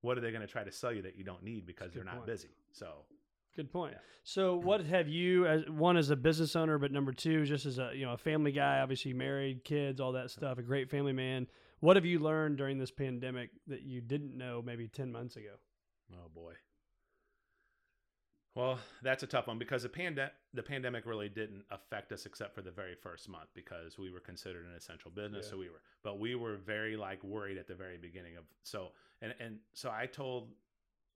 what 0.00 0.18
are 0.18 0.20
they 0.20 0.30
going 0.30 0.40
to 0.42 0.46
try 0.46 0.64
to 0.64 0.72
sell 0.72 0.92
you 0.92 1.02
that 1.02 1.16
you 1.16 1.24
don't 1.24 1.42
need 1.42 1.66
because 1.66 1.92
they're 1.92 2.04
not 2.04 2.14
point. 2.16 2.26
busy? 2.26 2.48
So 2.72 3.04
Good 3.54 3.72
point. 3.72 3.94
Yeah. 3.94 4.00
So, 4.22 4.56
what 4.56 4.84
have 4.84 5.08
you 5.08 5.46
as 5.46 5.62
one 5.70 5.96
as 5.96 6.10
a 6.10 6.16
business 6.16 6.54
owner, 6.56 6.78
but 6.78 6.92
number 6.92 7.12
two, 7.12 7.46
just 7.46 7.64
as 7.64 7.78
a 7.78 7.90
you 7.94 8.04
know 8.04 8.12
a 8.12 8.18
family 8.18 8.52
guy, 8.52 8.80
obviously 8.80 9.14
married, 9.14 9.64
kids, 9.64 9.98
all 9.98 10.12
that 10.12 10.30
stuff, 10.30 10.58
a 10.58 10.62
great 10.62 10.90
family 10.90 11.14
man. 11.14 11.46
What 11.80 11.96
have 11.96 12.04
you 12.04 12.18
learned 12.18 12.58
during 12.58 12.76
this 12.78 12.90
pandemic 12.90 13.50
that 13.66 13.80
you 13.82 14.02
didn't 14.02 14.36
know 14.36 14.60
maybe 14.62 14.88
ten 14.88 15.10
months 15.10 15.36
ago? 15.36 15.54
Oh 16.12 16.28
boy. 16.34 16.52
Well, 18.56 18.78
that's 19.02 19.22
a 19.22 19.26
tough 19.26 19.48
one 19.48 19.58
because 19.58 19.82
the 19.82 19.90
pande- 19.90 20.30
the 20.54 20.62
pandemic 20.62 21.04
really 21.04 21.28
didn't 21.28 21.64
affect 21.70 22.10
us 22.10 22.24
except 22.24 22.54
for 22.54 22.62
the 22.62 22.70
very 22.70 22.94
first 22.94 23.28
month 23.28 23.48
because 23.54 23.98
we 23.98 24.10
were 24.10 24.18
considered 24.18 24.64
an 24.64 24.72
essential 24.74 25.10
business. 25.10 25.44
Yeah. 25.44 25.50
So 25.50 25.58
we 25.58 25.68
were, 25.68 25.82
but 26.02 26.18
we 26.18 26.34
were 26.36 26.56
very 26.56 26.96
like 26.96 27.22
worried 27.22 27.58
at 27.58 27.68
the 27.68 27.74
very 27.74 27.98
beginning 27.98 28.36
of 28.38 28.44
so 28.62 28.92
and 29.20 29.34
and 29.38 29.58
so 29.74 29.90
I 29.90 30.06
told 30.06 30.48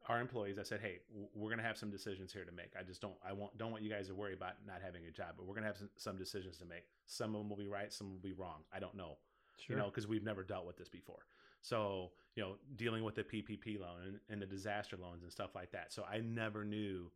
our 0.09 0.21
employees, 0.21 0.59
I 0.59 0.65
said, 0.65 0.81
hey, 0.81 0.99
we're 1.35 1.49
gonna 1.49 1.63
have 1.63 1.79
some 1.79 1.91
decisions 1.91 2.31
here 2.31 2.45
to 2.45 2.53
make. 2.53 2.75
I 2.79 2.83
just 2.83 3.01
don't 3.01 3.17
I 3.27 3.33
want 3.33 3.57
don't 3.57 3.71
want 3.71 3.83
you 3.83 3.91
guys 3.91 4.09
to 4.09 4.15
worry 4.15 4.35
about 4.35 4.55
not 4.67 4.83
having 4.85 5.07
a 5.07 5.11
job, 5.11 5.35
but 5.39 5.47
we're 5.47 5.55
gonna 5.55 5.67
have 5.67 5.79
some, 5.79 5.91
some 5.97 6.19
decisions 6.19 6.59
to 6.59 6.67
make. 6.67 6.85
Some 7.07 7.35
of 7.35 7.41
them 7.41 7.49
will 7.49 7.57
be 7.57 7.69
right, 7.69 7.91
some 7.91 8.11
will 8.11 8.19
be 8.19 8.33
wrong. 8.35 8.65
I 8.71 8.81
don't 8.81 8.95
know 8.95 9.17
Sure. 9.61 9.77
you 9.77 9.83
know, 9.83 9.89
because 9.89 10.07
we've 10.07 10.25
never 10.25 10.43
dealt 10.43 10.67
with 10.67 10.77
this 10.77 10.89
before. 10.89 11.27
So, 11.63 12.13
you 12.35 12.43
know, 12.43 12.55
dealing 12.77 13.05
with 13.05 13.15
the 13.15 13.23
PPP 13.23 13.79
loan 13.79 13.99
and, 14.07 14.21
and 14.31 14.41
the 14.41 14.47
disaster 14.47 14.97
loans 14.97 15.23
and 15.23 15.31
stuff 15.31 15.55
like 15.55 15.71
that. 15.73 15.93
So 15.93 16.05
I 16.11 16.21
never 16.21 16.65
knew 16.65 17.11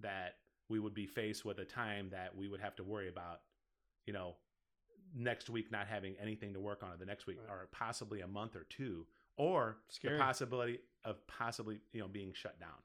that 0.00 0.36
we 0.68 0.78
would 0.78 0.94
be 0.94 1.06
faced 1.06 1.44
with 1.44 1.58
a 1.58 1.64
time 1.64 2.08
that 2.10 2.34
we 2.36 2.48
would 2.48 2.60
have 2.60 2.74
to 2.76 2.84
worry 2.84 3.08
about, 3.08 3.40
you 4.06 4.12
know, 4.12 4.34
next 5.14 5.48
week 5.50 5.70
not 5.70 5.86
having 5.86 6.14
anything 6.20 6.52
to 6.54 6.60
work 6.60 6.82
on 6.82 6.90
or 6.92 6.96
the 6.96 7.04
next 7.06 7.26
week 7.26 7.38
Right. 7.46 7.52
or 7.54 7.68
possibly 7.70 8.20
a 8.22 8.26
month 8.26 8.56
or 8.56 8.64
two 8.64 9.06
or 9.36 9.76
Scary. 9.88 10.16
the 10.16 10.22
possibility 10.22 10.80
of 11.04 11.24
possibly, 11.26 11.80
you 11.92 12.00
know, 12.00 12.08
being 12.08 12.32
shut 12.32 12.58
down 12.58 12.82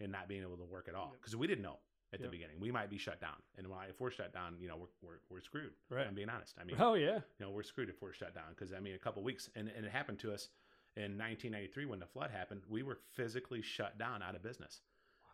and 0.00 0.12
not 0.12 0.28
being 0.28 0.42
able 0.42 0.56
to 0.56 0.64
work 0.64 0.86
at 0.88 0.94
all 0.94 1.08
Yep. 1.12 1.20
because 1.20 1.36
we 1.36 1.46
didn't 1.46 1.62
know 1.62 1.78
at 2.12 2.20
Yep. 2.20 2.28
the 2.30 2.36
beginning. 2.36 2.60
We 2.60 2.70
might 2.70 2.90
be 2.90 2.98
shut 2.98 3.20
down. 3.20 3.42
And 3.56 3.66
if 3.88 4.00
we're 4.00 4.10
shut 4.10 4.32
down, 4.32 4.56
you 4.60 4.68
know, 4.68 4.76
we're, 4.76 4.86
we're, 5.02 5.18
we're 5.30 5.40
screwed. 5.40 5.72
Right. 5.88 6.06
I'm 6.06 6.14
being 6.14 6.28
honest. 6.28 6.54
I 6.60 6.64
mean, 6.64 6.76
oh 6.78 6.94
yeah. 6.94 7.16
you 7.38 7.46
know, 7.46 7.50
we're 7.50 7.62
screwed 7.64 7.88
if 7.88 8.00
we're 8.02 8.12
shut 8.12 8.34
down 8.34 8.50
because 8.50 8.72
I 8.72 8.78
mean, 8.80 8.94
a 8.94 8.98
couple 8.98 9.22
weeks, 9.22 9.48
and, 9.56 9.68
and 9.68 9.84
it 9.84 9.90
happened 9.90 10.18
to 10.20 10.32
us 10.32 10.50
in 10.96 11.18
1993 11.18 11.86
when 11.86 11.98
the 11.98 12.06
flood 12.06 12.30
happened. 12.30 12.62
We 12.68 12.82
were 12.84 12.98
physically 13.14 13.62
shut 13.62 13.98
down 13.98 14.22
out 14.22 14.36
of 14.36 14.42
business, 14.42 14.80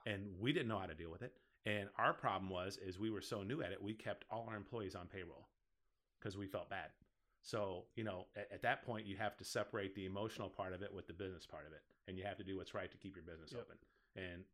and 0.06 0.22
we 0.38 0.52
didn't 0.52 0.68
know 0.68 0.78
how 0.78 0.86
to 0.86 0.94
deal 0.94 1.10
with 1.10 1.22
it. 1.22 1.32
And 1.66 1.88
our 1.98 2.12
problem 2.14 2.48
was, 2.50 2.78
is 2.78 2.98
we 2.98 3.10
were 3.10 3.20
so 3.20 3.42
new 3.42 3.62
at 3.62 3.72
it, 3.72 3.82
we 3.82 3.92
kept 3.94 4.24
all 4.30 4.46
our 4.48 4.56
employees 4.56 4.94
on 4.94 5.06
payroll 5.06 5.48
because 6.18 6.36
we 6.36 6.46
felt 6.46 6.70
bad. 6.70 6.88
So 7.42 7.84
you 7.96 8.04
know, 8.04 8.26
at, 8.36 8.48
at 8.52 8.62
that 8.62 8.84
point, 8.84 9.06
you 9.06 9.16
have 9.16 9.36
to 9.38 9.44
separate 9.44 9.94
the 9.94 10.06
emotional 10.06 10.48
part 10.48 10.72
of 10.74 10.82
it 10.82 10.92
with 10.94 11.06
the 11.06 11.12
business 11.12 11.46
part 11.46 11.66
of 11.66 11.72
it, 11.72 11.82
and 12.08 12.18
you 12.18 12.24
have 12.24 12.36
to 12.38 12.44
do 12.44 12.56
what's 12.56 12.74
right 12.74 12.90
to 12.90 12.98
keep 12.98 13.14
your 13.16 13.24
business 13.24 13.52
Yep. 13.52 13.60
open. 13.62 13.76
And 14.16 14.44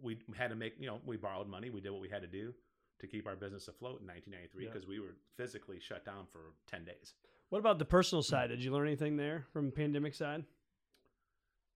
we 0.00 0.18
had 0.36 0.50
to 0.50 0.56
make, 0.56 0.74
you 0.78 0.86
know, 0.86 1.00
we 1.06 1.16
borrowed 1.16 1.48
money, 1.48 1.70
we 1.70 1.80
did 1.80 1.90
what 1.90 2.00
we 2.00 2.08
had 2.08 2.22
to 2.22 2.28
do 2.28 2.54
to 3.00 3.06
keep 3.06 3.26
our 3.26 3.36
business 3.36 3.68
afloat 3.68 4.00
in 4.00 4.06
1993 4.06 4.64
Yep. 4.64 4.72
because 4.72 4.88
we 4.88 4.98
were 5.00 5.16
physically 5.36 5.78
shut 5.80 6.04
down 6.04 6.26
for 6.30 6.52
10 6.66 6.84
days. 6.84 7.14
What 7.50 7.58
about 7.60 7.78
the 7.78 7.84
personal 7.84 8.22
side? 8.22 8.48
Did 8.48 8.62
you 8.62 8.72
learn 8.72 8.86
anything 8.86 9.16
there 9.16 9.46
from 9.52 9.70
pandemic 9.70 10.14
side? 10.14 10.44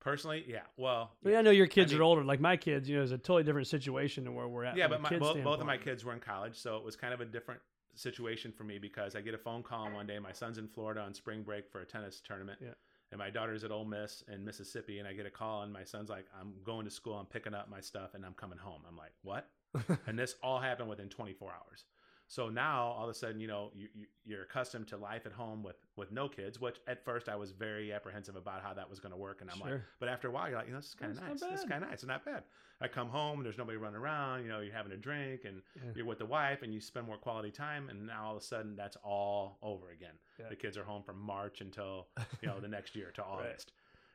Personally, 0.02 0.44
yeah. 0.48 0.62
Well, 0.76 1.12
I 1.24 1.28
mean, 1.28 1.36
I 1.36 1.42
know 1.42 1.52
your 1.52 1.68
kids 1.68 1.92
I 1.92 1.94
mean- 1.94 2.00
are 2.00 2.04
older. 2.04 2.24
Like 2.24 2.40
my 2.40 2.56
kids, 2.56 2.88
you 2.88 2.96
know, 2.96 3.02
it's 3.04 3.12
a 3.12 3.18
totally 3.18 3.44
different 3.44 3.68
situation 3.68 4.24
than 4.24 4.34
where 4.34 4.48
we're 4.48 4.64
at. 4.64 4.76
yeah, 4.76 4.88
but 4.88 5.00
my, 5.00 5.16
both, 5.16 5.42
both 5.44 5.60
of 5.60 5.66
my 5.66 5.76
kids 5.78 6.04
were 6.04 6.12
in 6.12 6.18
college, 6.18 6.56
so 6.58 6.76
it 6.76 6.82
was 6.84 6.96
kind 6.96 7.14
of 7.14 7.20
a 7.20 7.24
different 7.24 7.60
situation 7.94 8.50
for 8.50 8.64
me 8.64 8.78
because 8.78 9.14
I 9.14 9.20
get 9.20 9.34
a 9.34 9.38
phone 9.38 9.62
call 9.62 9.90
one 9.92 10.06
day. 10.08 10.18
My 10.18 10.32
son's 10.32 10.58
in 10.58 10.66
Florida 10.66 11.00
on 11.02 11.14
spring 11.14 11.42
break 11.42 11.70
for 11.70 11.80
a 11.82 11.84
tennis 11.84 12.20
tournament, 12.26 12.58
Yeah. 12.60 12.70
and 13.12 13.18
my 13.20 13.30
daughter's 13.30 13.62
at 13.62 13.70
Ole 13.70 13.84
Miss 13.84 14.24
in 14.26 14.44
Mississippi, 14.44 14.98
and 14.98 15.06
I 15.06 15.12
get 15.12 15.24
a 15.26 15.30
call, 15.30 15.62
and 15.62 15.72
my 15.72 15.84
son's 15.84 16.08
like, 16.10 16.26
"I'm 16.38 16.54
going 16.64 16.84
to 16.84 16.90
school. 16.90 17.14
I'm 17.14 17.26
picking 17.26 17.54
up 17.54 17.68
my 17.70 17.80
stuff, 17.80 18.14
and 18.14 18.26
I'm 18.26 18.34
coming 18.34 18.58
home." 18.58 18.82
I'm 18.88 18.96
like, 18.96 19.12
"What?" 19.22 19.48
and 20.08 20.18
this 20.18 20.34
all 20.42 20.58
happened 20.58 20.88
within 20.88 21.10
24 21.10 21.52
hours. 21.52 21.84
So 22.32 22.48
now 22.48 22.86
all 22.96 23.04
of 23.04 23.10
a 23.10 23.14
sudden, 23.14 23.40
you 23.40 23.46
know, 23.46 23.70
you, 23.74 23.88
you, 23.94 24.06
you're 24.24 24.44
accustomed 24.44 24.88
to 24.88 24.96
life 24.96 25.26
at 25.26 25.32
home 25.32 25.62
with 25.62 25.76
with 25.96 26.10
no 26.12 26.30
kids, 26.30 26.58
which 26.58 26.76
at 26.88 27.04
first 27.04 27.28
I 27.28 27.36
was 27.36 27.52
very 27.52 27.92
apprehensive 27.92 28.36
about 28.36 28.62
how 28.62 28.72
that 28.72 28.88
was 28.88 29.00
going 29.00 29.12
to 29.12 29.18
work, 29.18 29.42
and 29.42 29.50
I'm 29.50 29.60
like, 29.60 29.82
but 30.00 30.08
after 30.08 30.28
a 30.28 30.30
while, 30.30 30.48
you're 30.48 30.56
like, 30.56 30.66
you 30.66 30.72
know, 30.72 30.78
this 30.78 30.88
is 30.88 30.94
kind 30.94 31.12
of 31.12 31.20
nice. 31.20 31.40
This 31.40 31.60
is 31.60 31.66
kind 31.66 31.82
of 31.82 31.90
nice. 31.90 31.98
It's 31.98 32.06
not 32.06 32.24
bad. 32.24 32.44
I 32.80 32.88
come 32.88 33.10
home 33.10 33.36
and 33.36 33.44
there's 33.44 33.58
nobody 33.58 33.76
running 33.76 34.00
around. 34.00 34.44
You 34.44 34.48
know, 34.48 34.60
you're 34.60 34.72
having 34.72 34.92
a 34.92 34.96
drink 34.96 35.42
and 35.44 35.60
Yeah. 35.76 35.92
you're 35.94 36.06
with 36.06 36.20
the 36.20 36.26
wife 36.26 36.62
and 36.62 36.72
you 36.72 36.80
spend 36.80 37.06
more 37.06 37.18
quality 37.18 37.50
time. 37.50 37.90
And 37.90 38.06
now 38.06 38.24
all 38.24 38.36
of 38.36 38.42
a 38.42 38.44
sudden, 38.44 38.76
that's 38.76 38.96
all 39.04 39.58
over 39.62 39.90
again. 39.90 40.14
Yeah. 40.40 40.46
The 40.48 40.56
kids 40.56 40.78
are 40.78 40.84
home 40.84 41.02
from 41.02 41.20
March 41.20 41.60
until 41.60 42.08
you 42.40 42.48
know 42.48 42.60
the 42.60 42.66
next 42.76 42.96
year 42.96 43.10
to 43.14 43.20
Right. 43.20 43.28
August. 43.50 43.72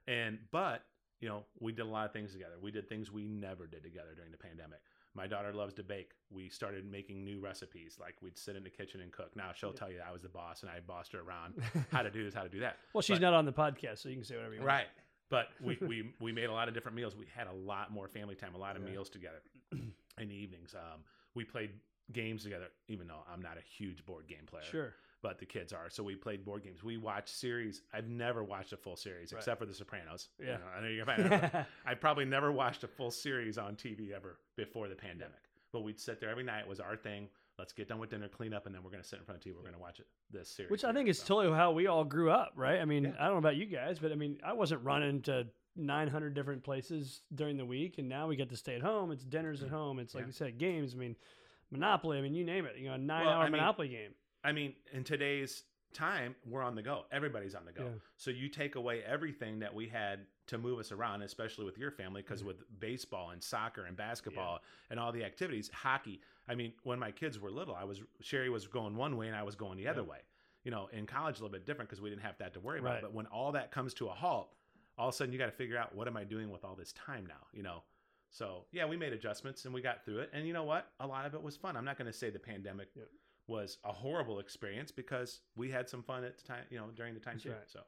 And 0.07 0.39
but 0.51 0.81
you 1.21 1.29
know, 1.29 1.43
we 1.59 1.71
did 1.71 1.83
a 1.83 1.89
lot 1.89 2.05
of 2.07 2.13
things 2.13 2.33
together. 2.33 2.55
We 2.61 2.71
did 2.71 2.89
things 2.89 3.11
we 3.11 3.25
never 3.27 3.67
did 3.67 3.83
together 3.83 4.13
during 4.15 4.31
the 4.31 4.37
pandemic. 4.37 4.79
My 5.17 5.25
daughter 5.25 5.51
loves 5.51 5.73
to 5.73 5.83
bake. 5.83 6.11
We 6.29 6.47
started 6.47 6.89
making 6.89 7.25
new 7.25 7.39
recipes. 7.39 7.97
Like 7.99 8.15
we'd 8.21 8.37
sit 8.37 8.55
in 8.55 8.63
the 8.63 8.69
kitchen 8.69 9.01
and 9.01 9.11
cook. 9.11 9.35
Now 9.35 9.49
she'll 9.55 9.73
tell 9.73 9.89
you 9.91 9.97
I 10.07 10.11
was 10.11 10.21
the 10.21 10.29
boss 10.29 10.61
and 10.61 10.69
I 10.69 10.79
bossed 10.79 11.11
her 11.13 11.21
around 11.21 11.55
how 11.91 12.03
to 12.03 12.11
do 12.11 12.23
this, 12.23 12.35
how 12.35 12.43
to 12.43 12.49
do 12.49 12.59
that. 12.59 12.77
Well, 12.93 13.01
she's 13.01 13.17
But- 13.17 13.23
not 13.23 13.33
on 13.33 13.45
the 13.45 13.51
podcast, 13.51 13.97
so 13.97 14.09
you 14.09 14.15
can 14.15 14.23
say 14.23 14.35
whatever 14.35 14.53
you 14.53 14.59
want. 14.59 14.67
Right. 14.67 14.87
But 15.29 15.47
we, 15.59 15.77
we, 15.85 16.13
we 16.21 16.31
made 16.31 16.45
a 16.45 16.53
lot 16.53 16.67
of 16.67 16.75
different 16.75 16.95
meals. 16.95 17.15
We 17.15 17.25
had 17.35 17.47
a 17.47 17.53
lot 17.53 17.91
more 17.91 18.07
family 18.07 18.35
time, 18.35 18.53
a 18.53 18.59
lot 18.59 18.75
of 18.77 18.83
meals 18.83 19.09
together 19.09 19.41
in 19.71 20.27
the 20.29 20.35
evenings. 20.35 20.75
Um, 20.75 21.01
we 21.33 21.43
played 21.43 21.71
games 22.13 22.43
together, 22.43 22.67
even 22.87 23.07
though 23.07 23.23
I'm 23.31 23.41
not 23.41 23.57
a 23.57 23.61
huge 23.77 24.05
board 24.05 24.27
game 24.27 24.45
player. 24.45 24.63
Sure. 24.63 24.93
But 25.27 25.39
the 25.39 25.45
kids 25.45 25.73
are. 25.73 25.89
So 25.89 26.03
we 26.03 26.15
played 26.15 26.45
board 26.45 26.63
games. 26.63 26.85
We 26.85 26.95
watched 26.95 27.27
series. 27.27 27.81
I've 27.93 28.07
never 28.07 28.45
watched 28.45 28.71
a 28.71 28.77
full 28.77 28.95
series 28.95 29.33
Right. 29.33 29.39
except 29.39 29.59
for 29.59 29.65
The 29.65 29.73
Sopranos. 29.73 30.29
You 30.39 30.45
Yeah. 30.45 30.57
know, 30.57 30.63
I 30.73 30.79
know 30.81 30.87
you're 30.87 31.03
probably 31.03 31.25
I 31.85 31.95
probably 31.95 32.23
never 32.23 32.49
watched 32.49 32.85
a 32.85 32.87
full 32.87 33.11
series 33.11 33.57
on 33.57 33.75
TV 33.75 34.13
ever 34.13 34.39
before 34.55 34.87
the 34.87 34.95
pandemic. 34.95 35.41
But 35.73 35.81
we'd 35.81 35.99
sit 35.99 36.21
there 36.21 36.29
every 36.29 36.45
night. 36.45 36.61
It 36.61 36.67
was 36.69 36.79
our 36.79 36.95
thing. 36.95 37.27
Let's 37.59 37.73
get 37.73 37.89
done 37.89 37.99
with 37.99 38.09
dinner, 38.09 38.29
clean 38.29 38.53
up, 38.53 38.67
and 38.67 38.73
then 38.73 38.83
we're 38.83 38.89
going 38.89 39.03
to 39.03 39.07
sit 39.09 39.19
in 39.19 39.25
front 39.25 39.45
of 39.45 39.51
TV. 39.51 39.53
We're 39.53 39.63
going 39.63 39.73
to 39.73 39.81
watch 39.81 39.99
it, 39.99 40.07
this 40.31 40.47
series. 40.47 40.71
Which 40.71 40.85
I 40.85 40.93
think 40.93 41.09
is 41.09 41.19
So- 41.19 41.25
totally 41.41 41.57
how 41.57 41.73
we 41.73 41.87
all 41.87 42.05
grew 42.05 42.31
up, 42.31 42.53
right? 42.55 42.79
I 42.79 42.85
mean, 42.85 43.03
Yeah. 43.03 43.15
I 43.19 43.23
don't 43.25 43.33
know 43.33 43.37
about 43.39 43.57
you 43.57 43.65
guys, 43.65 43.99
but 43.99 44.13
I 44.13 44.15
mean, 44.15 44.39
I 44.45 44.53
wasn't 44.53 44.81
running 44.85 45.23
to 45.23 45.45
900 45.75 46.35
different 46.35 46.63
places 46.63 47.21
during 47.35 47.57
the 47.57 47.65
week, 47.65 47.97
and 47.97 48.07
now 48.07 48.27
we 48.29 48.37
get 48.37 48.47
to 48.51 48.55
stay 48.55 48.75
at 48.75 48.81
home. 48.81 49.11
It's 49.11 49.25
dinners 49.25 49.61
at 49.61 49.67
mm-hmm. 49.67 49.75
home. 49.75 49.99
It's 49.99 50.15
like 50.15 50.21
Yeah. 50.21 50.27
you 50.27 50.31
said, 50.31 50.57
games. 50.57 50.93
I 50.93 50.97
mean, 50.97 51.17
Monopoly. 51.69 52.17
I 52.17 52.21
mean, 52.21 52.33
you 52.33 52.45
name 52.45 52.65
it. 52.65 52.77
You 52.77 52.85
know, 52.85 52.93
a 52.93 52.97
nine-hour 52.97 53.25
Well, 53.25 53.39
I 53.41 53.43
mean, 53.43 53.51
Monopoly 53.51 53.89
game. 53.89 54.11
I 54.47 54.51
mean, 54.53 54.73
in 54.93 55.03
today's 55.03 55.63
time, 55.93 56.35
we're 56.45 56.63
on 56.63 56.75
the 56.75 56.81
go. 56.81 57.05
Everybody's 57.11 57.55
on 57.55 57.65
the 57.65 57.71
go. 57.71 57.83
Yeah. 57.83 57.89
So 58.17 58.31
you 58.31 58.49
take 58.49 58.75
away 58.75 59.03
everything 59.05 59.59
that 59.59 59.73
we 59.73 59.87
had 59.87 60.19
to 60.47 60.57
move 60.57 60.79
us 60.79 60.91
around, 60.91 61.21
especially 61.21 61.65
with 61.65 61.77
your 61.77 61.91
family, 61.91 62.21
because 62.21 62.39
Mm-hmm. 62.39 62.47
with 62.47 62.79
baseball 62.79 63.31
and 63.31 63.43
soccer 63.43 63.83
and 63.85 63.97
basketball 63.97 64.59
and 64.89 64.99
all 64.99 65.11
the 65.11 65.23
activities, 65.23 65.69
hockey. 65.73 66.21
I 66.47 66.55
mean, 66.55 66.71
when 66.83 66.99
my 66.99 67.11
kids 67.11 67.39
were 67.39 67.51
little, 67.51 67.75
I 67.75 67.83
was 67.83 68.01
Sherry 68.21 68.49
was 68.49 68.67
going 68.67 68.95
one 68.95 69.17
way 69.17 69.27
and 69.27 69.35
I 69.35 69.43
was 69.43 69.55
going 69.55 69.77
the 69.77 69.87
other 69.87 70.03
way. 70.03 70.19
You 70.63 70.71
know, 70.71 70.87
in 70.93 71.05
college 71.05 71.39
a 71.39 71.43
little 71.43 71.51
bit 71.57 71.65
different 71.65 71.89
because 71.89 72.01
we 72.01 72.09
didn't 72.09 72.23
have 72.23 72.37
that 72.39 72.53
to 72.53 72.59
worry 72.59 72.79
Right. 72.79 72.91
about. 72.91 73.01
But 73.01 73.13
when 73.13 73.25
all 73.27 73.51
that 73.53 73.71
comes 73.71 73.93
to 73.95 74.07
a 74.07 74.11
halt, 74.13 74.53
all 74.97 75.09
of 75.09 75.13
a 75.13 75.17
sudden 75.17 75.31
you 75.33 75.39
got 75.39 75.45
to 75.47 75.51
figure 75.51 75.77
out 75.77 75.95
what 75.95 76.07
am 76.07 76.15
I 76.17 76.23
doing 76.23 76.49
with 76.51 76.63
all 76.65 76.75
this 76.75 76.93
time 76.93 77.25
now? 77.27 77.43
You 77.53 77.63
know. 77.63 77.83
So 78.29 78.65
yeah, 78.71 78.85
we 78.85 78.97
made 78.97 79.13
adjustments 79.13 79.65
and 79.65 79.73
we 79.73 79.81
got 79.81 80.03
through 80.05 80.19
it. 80.19 80.29
And 80.33 80.45
you 80.47 80.53
know 80.53 80.63
what? 80.65 80.87
A 80.99 81.07
lot 81.07 81.25
of 81.25 81.33
it 81.33 81.41
was 81.41 81.55
fun. 81.57 81.75
I'm 81.77 81.85
not 81.85 81.97
going 81.97 82.11
to 82.11 82.17
say 82.17 82.29
the 82.29 82.39
pandemic 82.39 82.89
Yep. 82.95 83.07
Was 83.47 83.77
a 83.83 83.91
horrible 83.91 84.39
experience 84.39 84.91
because 84.91 85.41
we 85.55 85.71
had 85.71 85.89
some 85.89 86.03
fun 86.03 86.23
at 86.23 86.37
the 86.37 86.43
time, 86.43 86.63
you 86.69 86.77
know, 86.77 86.87
during 86.95 87.13
the 87.13 87.19
time 87.19 87.35
That's 87.35 87.43
too. 87.43 87.49
right. 87.51 87.59
So 87.67 87.79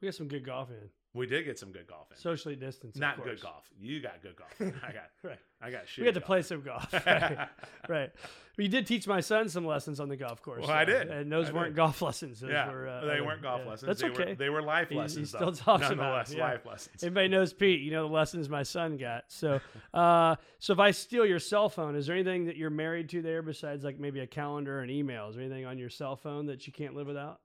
We 0.00 0.06
had 0.06 0.14
some 0.14 0.28
good 0.28 0.44
golf 0.44 0.70
in. 0.70 0.88
We 1.14 1.26
did 1.26 1.44
get 1.44 1.58
some 1.58 1.72
good 1.72 1.86
golf 1.86 2.10
in. 2.10 2.16
Socially 2.18 2.54
distanced. 2.54 2.98
Not 2.98 3.22
good 3.24 3.40
golf. 3.40 3.64
You 3.80 4.00
got 4.00 4.22
good 4.22 4.36
golf. 4.36 4.60
in. 4.60 4.74
I 4.86 4.92
got 4.92 5.04
Right. 5.22 5.38
I 5.60 5.70
got 5.70 5.88
shit. 5.88 6.02
We 6.02 6.06
had 6.06 6.14
to 6.14 6.20
play 6.20 6.42
some 6.42 6.60
golf. 6.60 6.92
right. 7.06 7.48
right. 7.88 8.10
But 8.56 8.62
you 8.64 8.68
did 8.68 8.86
teach 8.86 9.06
my 9.08 9.20
son 9.20 9.48
some 9.48 9.64
lessons 9.66 9.98
on 10.00 10.08
the 10.08 10.16
golf 10.16 10.42
course. 10.42 10.62
Well, 10.62 10.70
I 10.70 10.84
did. 10.84 11.08
And 11.08 11.30
those 11.32 11.48
I 11.48 11.52
weren't 11.52 11.68
did. 11.70 11.76
golf 11.76 12.02
lessons. 12.02 12.40
Those 12.40 12.50
Yeah, 12.50 12.70
were, 12.70 12.86
uh, 12.88 13.04
they 13.06 13.20
weren't 13.20 13.42
golf 13.42 13.62
yeah. 13.64 13.70
lessons. 13.70 13.86
That's 13.86 14.00
they 14.02 14.08
okay. 14.22 14.30
Were, 14.32 14.34
they 14.36 14.50
were 14.50 14.62
life 14.62 14.88
He- 14.88 14.94
he 14.96 15.00
lessons. 15.00 15.28
still 15.30 15.40
though. 15.40 15.52
talks 15.52 15.86
about 15.86 15.96
Nonetheless, 15.96 16.34
yeah. 16.34 16.44
life 16.44 16.66
lessons. 16.66 17.02
Everybody 17.02 17.28
knows 17.28 17.52
Pete. 17.52 17.80
You 17.80 17.90
know 17.90 18.06
the 18.06 18.12
lessons 18.14 18.48
my 18.48 18.62
son 18.62 18.96
got. 18.96 19.24
So, 19.28 19.60
uh, 19.94 20.36
so 20.58 20.72
if 20.72 20.78
I 20.78 20.90
steal 20.92 21.24
your 21.26 21.38
cell 21.40 21.68
phone, 21.68 21.96
is 21.96 22.06
there 22.06 22.14
anything 22.14 22.44
that 22.46 22.56
you're 22.56 22.70
married 22.70 23.08
to 23.10 23.22
there 23.22 23.42
besides 23.42 23.84
like 23.84 23.98
maybe 23.98 24.20
a 24.20 24.26
calendar 24.26 24.80
and 24.80 24.90
email? 24.90 25.28
Is 25.28 25.36
there 25.36 25.44
anything 25.44 25.64
on 25.66 25.78
your 25.78 25.90
cell 25.90 26.16
phone 26.16 26.46
that 26.46 26.66
you 26.66 26.72
can't 26.72 26.94
live 26.94 27.06
without? 27.06 27.40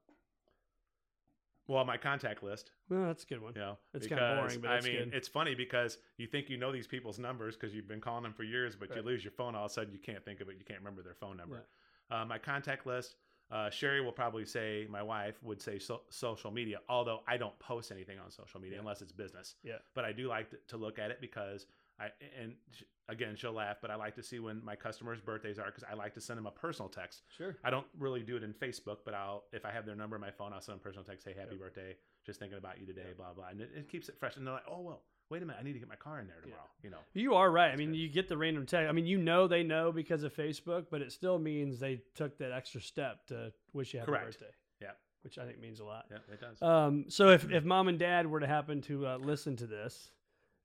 Well, 1.66 1.84
my 1.84 1.96
contact 1.96 2.42
list. 2.42 2.70
Well, 2.90 3.06
that's 3.06 3.22
a 3.24 3.26
good 3.26 3.40
one. 3.40 3.54
You 3.54 3.60
know, 3.62 3.78
It's 3.94 4.06
kinda 4.06 4.36
boring, 4.38 4.60
but 4.60 4.70
I 4.70 4.80
mean, 4.82 5.04
good. 5.04 5.14
it's 5.14 5.28
funny 5.28 5.54
because 5.54 5.98
you 6.18 6.26
think 6.26 6.50
you 6.50 6.56
know 6.58 6.70
these 6.72 6.86
people's 6.86 7.18
numbers 7.18 7.56
because 7.56 7.74
you've 7.74 7.88
been 7.88 8.00
calling 8.00 8.22
them 8.22 8.34
for 8.34 8.42
years, 8.44 8.76
but 8.76 8.94
you 8.94 9.00
lose 9.02 9.24
your 9.24 9.30
phone. 9.32 9.54
All 9.54 9.64
of 9.64 9.70
a 9.70 9.74
sudden, 9.74 9.92
you 9.92 9.98
can't 9.98 10.22
think 10.24 10.40
of 10.40 10.48
it. 10.50 10.56
You 10.58 10.64
can't 10.64 10.80
remember 10.80 11.02
their 11.02 11.14
phone 11.14 11.36
number. 11.36 11.64
Uh, 12.10 12.24
my 12.24 12.38
contact 12.38 12.86
list. 12.86 13.16
Uh, 13.50 13.68
Sherry 13.70 14.00
will 14.00 14.10
probably 14.12 14.44
say, 14.46 14.86
my 14.90 15.02
wife 15.02 15.42
would 15.42 15.60
say 15.60 15.78
so- 15.78 16.02
social 16.08 16.50
media, 16.50 16.80
although 16.88 17.22
I 17.28 17.36
don't 17.36 17.56
post 17.58 17.92
anything 17.92 18.18
on 18.18 18.30
social 18.30 18.58
media 18.58 18.76
Yeah. 18.76 18.80
unless 18.80 19.02
it's 19.02 19.12
business. 19.12 19.56
Yeah. 19.62 19.78
But 19.94 20.04
I 20.06 20.12
do 20.12 20.28
like 20.28 20.50
to, 20.50 20.56
to 20.68 20.76
look 20.78 20.98
at 20.98 21.10
it 21.10 21.20
because 21.20 21.66
I, 22.00 22.06
and 22.40 22.54
sh- 22.72 22.82
again, 23.08 23.36
she'll 23.36 23.52
laugh, 23.52 23.76
but 23.80 23.90
I 23.90 23.94
like 23.94 24.14
to 24.16 24.22
see 24.22 24.38
when 24.40 24.64
my 24.64 24.74
customers' 24.74 25.20
birthdays 25.20 25.58
are 25.58 25.66
because 25.66 25.84
I 25.90 25.94
like 25.94 26.14
to 26.14 26.20
send 26.20 26.38
them 26.38 26.46
a 26.46 26.50
personal 26.50 26.88
text. 26.88 27.22
Sure. 27.36 27.56
I 27.64 27.70
don't 27.70 27.86
really 27.98 28.22
do 28.22 28.36
it 28.36 28.42
in 28.42 28.52
Facebook, 28.52 28.98
but 29.04 29.14
I'll 29.14 29.44
if 29.52 29.64
I 29.64 29.70
have 29.70 29.86
their 29.86 29.94
number 29.96 30.16
on 30.16 30.20
my 30.20 30.30
phone, 30.32 30.52
I'll 30.52 30.60
send 30.60 30.74
them 30.74 30.80
a 30.80 30.84
personal 30.84 31.04
text, 31.04 31.24
say 31.24 31.32
happy 31.32 31.52
Yep. 31.52 31.60
birthday, 31.60 31.96
just 32.26 32.40
thinking 32.40 32.58
about 32.58 32.80
you 32.80 32.86
today, 32.86 33.12
blah 33.16 33.32
blah, 33.32 33.46
and 33.50 33.60
it, 33.60 33.70
it 33.76 33.88
keeps 33.88 34.08
it 34.08 34.16
fresh. 34.18 34.36
And 34.36 34.46
they're 34.46 34.54
like, 34.54 34.64
oh 34.68 34.80
well, 34.80 35.02
wait 35.30 35.42
a 35.42 35.46
minute, 35.46 35.58
I 35.60 35.62
need 35.64 35.74
to 35.74 35.78
get 35.78 35.88
my 35.88 35.94
car 35.96 36.18
in 36.20 36.26
there 36.26 36.40
tomorrow. 36.42 36.62
You 36.82 36.90
know, 36.90 36.98
You 37.14 37.34
are 37.34 37.50
right. 37.50 37.70
I 37.72 37.76
mean, 37.76 37.90
good. 37.92 37.98
you 37.98 38.08
get 38.08 38.28
the 38.28 38.36
random 38.36 38.66
text. 38.66 38.88
I 38.88 38.92
mean, 38.92 39.06
you 39.06 39.18
know 39.18 39.46
they 39.46 39.62
know 39.62 39.92
because 39.92 40.22
of 40.24 40.34
Facebook, 40.34 40.86
but 40.90 41.00
it 41.00 41.12
still 41.12 41.38
means 41.38 41.78
they 41.78 42.02
took 42.14 42.36
that 42.38 42.50
extra 42.52 42.80
step 42.80 43.26
to 43.28 43.52
wish 43.72 43.94
you 43.94 44.00
happy 44.00 44.10
Correct. 44.10 44.26
birthday. 44.26 44.50
Yeah. 44.80 44.90
Which 45.22 45.38
I 45.38 45.46
think 45.46 45.58
means 45.60 45.80
a 45.80 45.84
lot. 45.84 46.04
yeah, 46.10 46.18
it 46.30 46.38
does. 46.40 46.60
Um, 46.60 47.06
so 47.08 47.30
if, 47.30 47.50
if 47.50 47.64
mom 47.64 47.88
and 47.88 47.98
dad 47.98 48.26
were 48.26 48.40
to 48.40 48.46
happen 48.46 48.82
to 48.82 49.06
uh, 49.06 49.16
listen 49.16 49.56
to 49.56 49.66
this, 49.66 50.10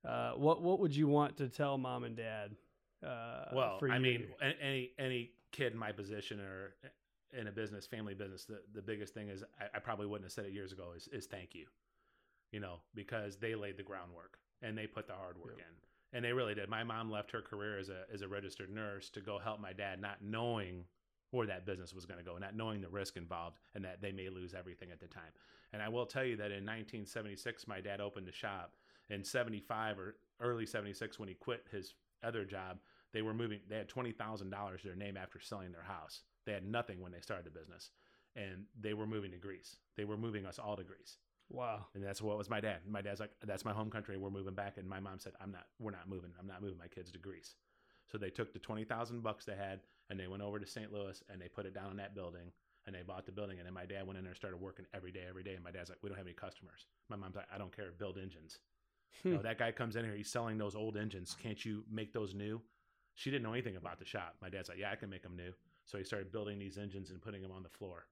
uh, 0.07 0.31
what 0.31 0.61
what 0.61 0.79
would 0.79 0.95
you 0.95 1.07
want 1.07 1.37
to 1.37 1.49
tell 1.49 1.77
mom 1.77 2.03
and 2.03 2.15
dad? 2.15 2.55
Uh, 3.05 3.45
well, 3.53 3.79
I 3.89 3.99
mean, 3.99 4.27
any 4.61 4.91
any 4.97 5.31
kid 5.51 5.73
in 5.73 5.79
my 5.79 5.91
position 5.91 6.39
or 6.39 6.75
in 7.37 7.47
a 7.47 7.51
business, 7.51 7.85
family 7.85 8.13
business, 8.13 8.45
the, 8.45 8.59
the 8.73 8.81
biggest 8.81 9.13
thing 9.13 9.29
is 9.29 9.43
I, 9.59 9.77
I 9.77 9.79
probably 9.79 10.07
wouldn't 10.07 10.25
have 10.25 10.31
said 10.31 10.45
it 10.45 10.53
years 10.53 10.71
ago 10.71 10.93
is, 10.95 11.07
is 11.11 11.25
thank 11.25 11.53
you. 11.53 11.65
You 12.51 12.59
know, 12.59 12.77
because 12.95 13.37
they 13.37 13.53
laid 13.55 13.77
the 13.77 13.83
groundwork 13.83 14.39
and 14.61 14.77
they 14.77 14.87
put 14.87 15.05
the 15.07 15.13
hard 15.13 15.37
work 15.37 15.57
Yep. 15.57 15.67
in. 15.67 15.75
And 16.11 16.25
they 16.25 16.33
really 16.33 16.55
did. 16.55 16.67
My 16.69 16.83
mom 16.83 17.11
left 17.11 17.29
her 17.31 17.41
career 17.41 17.77
as 17.77 17.89
a 17.89 18.05
as 18.11 18.21
a 18.21 18.27
registered 18.27 18.69
nurse 18.71 19.09
to 19.11 19.21
go 19.21 19.37
help 19.37 19.59
my 19.59 19.73
dad, 19.73 20.01
not 20.01 20.17
knowing 20.23 20.85
where 21.31 21.45
that 21.45 21.65
business 21.65 21.93
was 21.93 22.05
going 22.05 22.17
to 22.17 22.25
go, 22.25 22.37
not 22.37 22.55
knowing 22.55 22.81
the 22.81 22.89
risk 22.89 23.15
involved 23.15 23.59
and 23.75 23.85
that 23.85 24.01
they 24.01 24.11
may 24.11 24.29
lose 24.29 24.55
everything 24.55 24.89
at 24.91 24.99
the 24.99 25.07
time. 25.07 25.31
And 25.73 25.81
I 25.81 25.87
will 25.89 26.07
tell 26.07 26.23
you 26.23 26.35
that 26.37 26.45
in 26.51 26.65
1976, 26.65 27.67
my 27.67 27.79
dad 27.81 28.01
opened 28.01 28.27
a 28.27 28.31
shop. 28.31 28.73
In 29.09 29.23
75 29.23 29.99
or 29.99 30.15
early 30.39 30.65
76, 30.65 31.17
when 31.19 31.29
he 31.29 31.35
quit 31.35 31.65
his 31.71 31.95
other 32.23 32.45
job, 32.45 32.77
they 33.13 33.21
were 33.21 33.33
moving. 33.33 33.59
They 33.67 33.77
had 33.77 33.89
twenty 33.89 34.11
thousand 34.11 34.49
dollars 34.51 34.81
to 34.81 34.87
their 34.87 34.95
name 34.95 35.17
after 35.17 35.39
selling 35.39 35.71
their 35.71 35.83
house. 35.83 36.21
They 36.45 36.53
had 36.53 36.65
nothing 36.65 37.01
when 37.01 37.11
they 37.11 37.21
started 37.21 37.45
the 37.45 37.57
business, 37.57 37.91
and 38.35 38.65
they 38.79 38.93
were 38.93 39.07
moving 39.07 39.31
to 39.31 39.37
Greece. 39.37 39.77
They 39.97 40.05
were 40.05 40.17
moving 40.17 40.45
us 40.45 40.59
all 40.59 40.75
to 40.75 40.83
Greece, 40.83 41.17
wow. 41.49 41.87
and 41.95 42.03
that's 42.03 42.21
what 42.21 42.37
was 42.37 42.49
my 42.49 42.59
dad. 42.61 42.81
My 42.87 43.01
dad's 43.01 43.19
like, 43.19 43.31
"That's 43.43 43.65
my 43.65 43.73
home 43.73 43.89
country. 43.89 44.17
We're 44.17 44.29
moving 44.29 44.53
back." 44.53 44.77
And 44.77 44.87
my 44.87 44.99
mom 44.99 45.19
said, 45.19 45.33
"I'm 45.41 45.51
not. 45.51 45.65
We're 45.79 45.91
not 45.91 46.07
moving. 46.07 46.31
I'm 46.39 46.47
not 46.47 46.61
moving 46.61 46.77
my 46.77 46.87
kids 46.87 47.11
to 47.11 47.19
Greece." 47.19 47.55
So 48.11 48.17
they 48.17 48.29
took 48.29 48.53
the 48.53 48.59
twenty 48.59 48.83
thousand 48.83 49.21
bucks 49.23 49.45
they 49.45 49.55
had, 49.55 49.81
and 50.09 50.19
they 50.19 50.27
went 50.27 50.43
over 50.43 50.59
to 50.59 50.67
St. 50.67 50.93
Louis, 50.93 51.21
and 51.29 51.41
they 51.41 51.47
put 51.47 51.65
it 51.65 51.73
down 51.73 51.89
in 51.91 51.97
that 51.97 52.13
building, 52.13 52.51
and 52.85 52.95
they 52.95 53.01
bought 53.01 53.25
the 53.25 53.31
building. 53.31 53.57
And 53.57 53.65
then 53.65 53.73
my 53.73 53.85
dad 53.85 54.05
went 54.05 54.17
in 54.19 54.23
there 54.23 54.31
and 54.31 54.37
started 54.37 54.57
working 54.57 54.85
every 54.93 55.11
day, 55.11 55.25
every 55.27 55.43
day. 55.43 55.55
And 55.55 55.63
my 55.63 55.71
dad's 55.71 55.89
like, 55.89 55.99
"We 56.03 56.09
don't 56.09 56.17
have 56.17 56.27
any 56.27 56.35
customers." 56.35 56.85
My 57.09 57.15
mom's 57.15 57.37
like, 57.37 57.51
"I 57.51 57.57
don't 57.57 57.75
care. 57.75 57.91
Build 57.91 58.19
engines." 58.19 58.59
You 59.23 59.31
know, 59.31 59.37
hmm. 59.37 59.43
that 59.43 59.59
guy 59.59 59.71
comes 59.71 59.95
in 59.95 60.05
here, 60.05 60.15
he's 60.15 60.31
selling 60.31 60.57
those 60.57 60.75
old 60.75 60.95
engines. 60.95 61.35
Can't 61.41 61.63
you 61.63 61.83
make 61.91 62.13
those 62.13 62.33
new? 62.33 62.61
She 63.15 63.29
didn't 63.29 63.43
know 63.43 63.51
anything 63.51 63.75
about 63.75 63.99
the 63.99 64.05
shop. 64.05 64.35
My 64.41 64.49
dad's 64.49 64.69
like, 64.69 64.77
yeah, 64.77 64.91
I 64.91 64.95
can 64.95 65.09
make 65.09 65.23
them 65.23 65.35
new. 65.35 65.51
So 65.85 65.97
he 65.97 66.03
started 66.03 66.31
building 66.31 66.57
these 66.57 66.77
engines 66.77 67.09
and 67.09 67.21
putting 67.21 67.41
them 67.41 67.51
on 67.51 67.63
the 67.63 67.69
floor. 67.69 68.05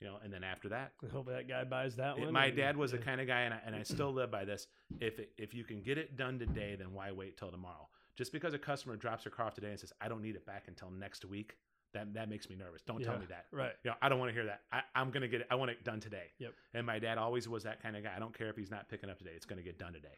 You 0.00 0.06
know, 0.08 0.16
and 0.24 0.32
then 0.32 0.42
after 0.42 0.70
that, 0.70 0.92
I 1.04 1.12
hope 1.12 1.28
that 1.28 1.46
guy 1.46 1.62
buys 1.64 1.94
that 1.96 2.16
it- 2.16 2.24
one. 2.24 2.32
my 2.32 2.48
dad 2.50 2.76
was 2.76 2.90
yeah. 2.90 2.98
the 2.98 3.04
kind 3.04 3.20
of 3.20 3.26
guy, 3.26 3.42
and 3.42 3.52
I, 3.52 3.60
and 3.66 3.76
I 3.76 3.82
still 3.82 4.12
live 4.14 4.30
by 4.30 4.44
this. 4.44 4.66
If 4.98 5.18
it, 5.18 5.32
if 5.36 5.52
you 5.52 5.62
can 5.62 5.82
get 5.82 5.98
it 5.98 6.16
done 6.16 6.38
today, 6.38 6.74
then 6.76 6.94
why 6.94 7.12
wait 7.12 7.36
till 7.36 7.50
tomorrow? 7.50 7.88
Just 8.16 8.32
because 8.32 8.54
a 8.54 8.58
customer 8.58 8.96
drops 8.96 9.24
their 9.24 9.30
car 9.30 9.46
off 9.46 9.54
today 9.54 9.70
and 9.70 9.78
says, 9.78 9.92
I 10.00 10.08
don't 10.08 10.22
need 10.22 10.36
it 10.36 10.46
back 10.46 10.64
until 10.68 10.90
next 10.90 11.24
week, 11.24 11.56
that 11.92 12.12
that 12.14 12.28
makes 12.28 12.48
me 12.48 12.56
nervous. 12.56 12.82
Don't 12.82 13.02
tell 13.02 13.14
Yeah, 13.14 13.20
me 13.20 13.26
that. 13.30 13.46
Right. 13.52 13.72
You 13.84 13.90
know, 13.90 13.96
I 14.02 14.08
don't 14.08 14.18
want 14.18 14.30
to 14.30 14.34
hear 14.34 14.46
that. 14.46 14.60
I, 14.72 14.82
I'm 14.94 15.10
going 15.10 15.22
to 15.22 15.28
get 15.28 15.40
it. 15.42 15.46
I 15.50 15.54
want 15.56 15.70
it 15.70 15.84
done 15.84 16.00
today. 16.00 16.26
Yep. 16.38 16.52
And 16.74 16.86
my 16.86 16.98
dad 16.98 17.18
always 17.18 17.48
was 17.48 17.62
that 17.64 17.82
kind 17.82 17.96
of 17.96 18.02
guy. 18.04 18.12
I 18.14 18.18
don't 18.18 18.36
care 18.36 18.48
if 18.48 18.56
he's 18.56 18.70
not 18.70 18.88
picking 18.88 19.10
up 19.10 19.18
today. 19.18 19.32
It's 19.34 19.46
going 19.46 19.58
to 19.58 19.62
get 19.64 19.78
done 19.78 19.92
today. 19.92 20.08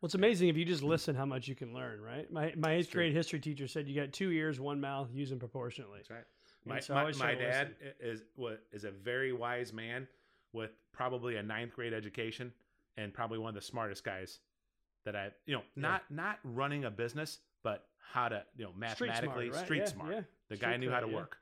Well, 0.00 0.06
it's 0.06 0.14
amazing 0.14 0.48
if 0.48 0.56
you 0.56 0.64
just 0.64 0.82
listen 0.82 1.14
how 1.16 1.24
much 1.26 1.48
you 1.48 1.54
can 1.56 1.74
learn, 1.74 2.00
right? 2.00 2.30
My 2.32 2.52
my 2.56 2.74
eighth 2.74 2.90
grade 2.92 3.12
history 3.12 3.40
teacher 3.40 3.66
said 3.66 3.88
you 3.88 3.94
got 4.00 4.12
two 4.12 4.30
ears, 4.30 4.60
one 4.60 4.80
mouth, 4.80 5.08
use 5.12 5.28
them 5.30 5.38
proportionately. 5.40 5.98
That's 5.98 6.10
right. 6.10 6.24
My, 6.64 6.80
so 6.80 6.94
my, 6.94 7.12
my 7.12 7.34
dad 7.34 7.74
i- 7.82 8.04
is 8.04 8.22
what 8.36 8.62
is 8.72 8.84
a 8.84 8.90
very 8.90 9.32
wise 9.32 9.72
man 9.72 10.06
with 10.52 10.70
probably 10.92 11.36
a 11.36 11.42
ninth 11.42 11.74
grade 11.74 11.92
education 11.94 12.52
and 12.96 13.12
probably 13.12 13.38
one 13.38 13.48
of 13.48 13.54
the 13.54 13.60
smartest 13.60 14.04
guys 14.04 14.38
that 15.04 15.16
I 15.16 15.30
you 15.46 15.54
know 15.56 15.62
not 15.76 16.02
not 16.10 16.38
running 16.44 16.84
a 16.84 16.90
business 16.90 17.38
but 17.62 17.86
how 18.12 18.28
to 18.28 18.42
you 18.56 18.64
know 18.64 18.70
Street 18.70 18.96
smart, 18.96 19.08
mathematically 19.08 19.50
right? 19.50 19.64
street 19.64 19.78
Yeah, 19.78 19.84
smart. 19.86 20.14
yeah. 20.14 20.20
The 20.48 20.56
Street 20.56 20.68
guy 20.68 20.76
knew 20.76 20.90
how 20.90 21.00
to 21.00 21.08
yeah. 21.08 21.14
work 21.14 21.38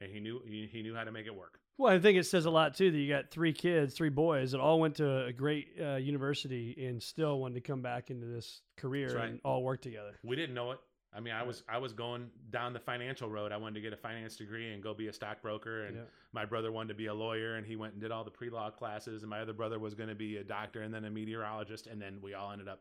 and 0.00 0.10
he 0.12 0.20
knew 0.20 0.40
he, 0.46 0.68
he 0.70 0.82
knew 0.82 0.94
how 0.94 1.04
to 1.04 1.12
make 1.12 1.26
it 1.26 1.34
work. 1.34 1.60
Well, 1.78 1.92
I 1.92 1.98
think 1.98 2.18
it 2.18 2.24
says 2.24 2.46
a 2.46 2.50
lot 2.50 2.74
too 2.74 2.90
that 2.90 2.98
you 2.98 3.08
got 3.08 3.30
three 3.30 3.52
kids, 3.52 3.94
three 3.94 4.08
boys 4.08 4.52
that 4.52 4.60
all 4.60 4.80
went 4.80 4.96
to 4.96 5.26
a 5.26 5.32
great 5.32 5.68
uh, 5.80 5.96
university 5.96 6.74
and 6.86 7.02
still 7.02 7.38
wanted 7.38 7.54
to 7.54 7.60
come 7.60 7.82
back 7.82 8.10
into 8.10 8.26
this 8.26 8.62
career 8.76 9.16
right. 9.16 9.28
and 9.28 9.40
all 9.44 9.62
work 9.62 9.82
together. 9.82 10.18
We 10.22 10.36
didn't 10.36 10.54
know 10.54 10.70
it. 10.72 10.78
I 11.14 11.20
mean, 11.20 11.34
I 11.34 11.42
was 11.42 11.62
I 11.68 11.78
was 11.78 11.92
going 11.92 12.28
down 12.50 12.72
the 12.72 12.80
financial 12.80 13.28
road. 13.28 13.52
I 13.52 13.56
wanted 13.56 13.74
to 13.74 13.80
get 13.80 13.92
a 13.92 13.96
finance 13.96 14.36
degree 14.36 14.72
and 14.72 14.82
go 14.82 14.94
be 14.94 15.08
a 15.08 15.12
stockbroker. 15.12 15.84
And 15.84 16.00
my 16.32 16.44
brother 16.44 16.72
wanted 16.72 16.88
to 16.88 16.94
be 16.94 17.06
a 17.06 17.14
lawyer, 17.14 17.56
and 17.56 17.66
he 17.66 17.76
went 17.76 17.94
and 17.94 18.02
did 18.02 18.10
all 18.10 18.24
the 18.24 18.30
pre 18.30 18.50
law 18.50 18.70
classes. 18.70 19.22
And 19.22 19.30
my 19.30 19.40
other 19.40 19.54
brother 19.54 19.78
was 19.78 19.94
going 19.94 20.10
to 20.10 20.14
be 20.14 20.36
a 20.36 20.44
doctor 20.44 20.82
and 20.82 20.92
then 20.92 21.04
a 21.04 21.10
meteorologist. 21.10 21.86
And 21.86 22.00
then 22.00 22.18
we 22.22 22.34
all 22.34 22.52
ended 22.52 22.68
up 22.68 22.80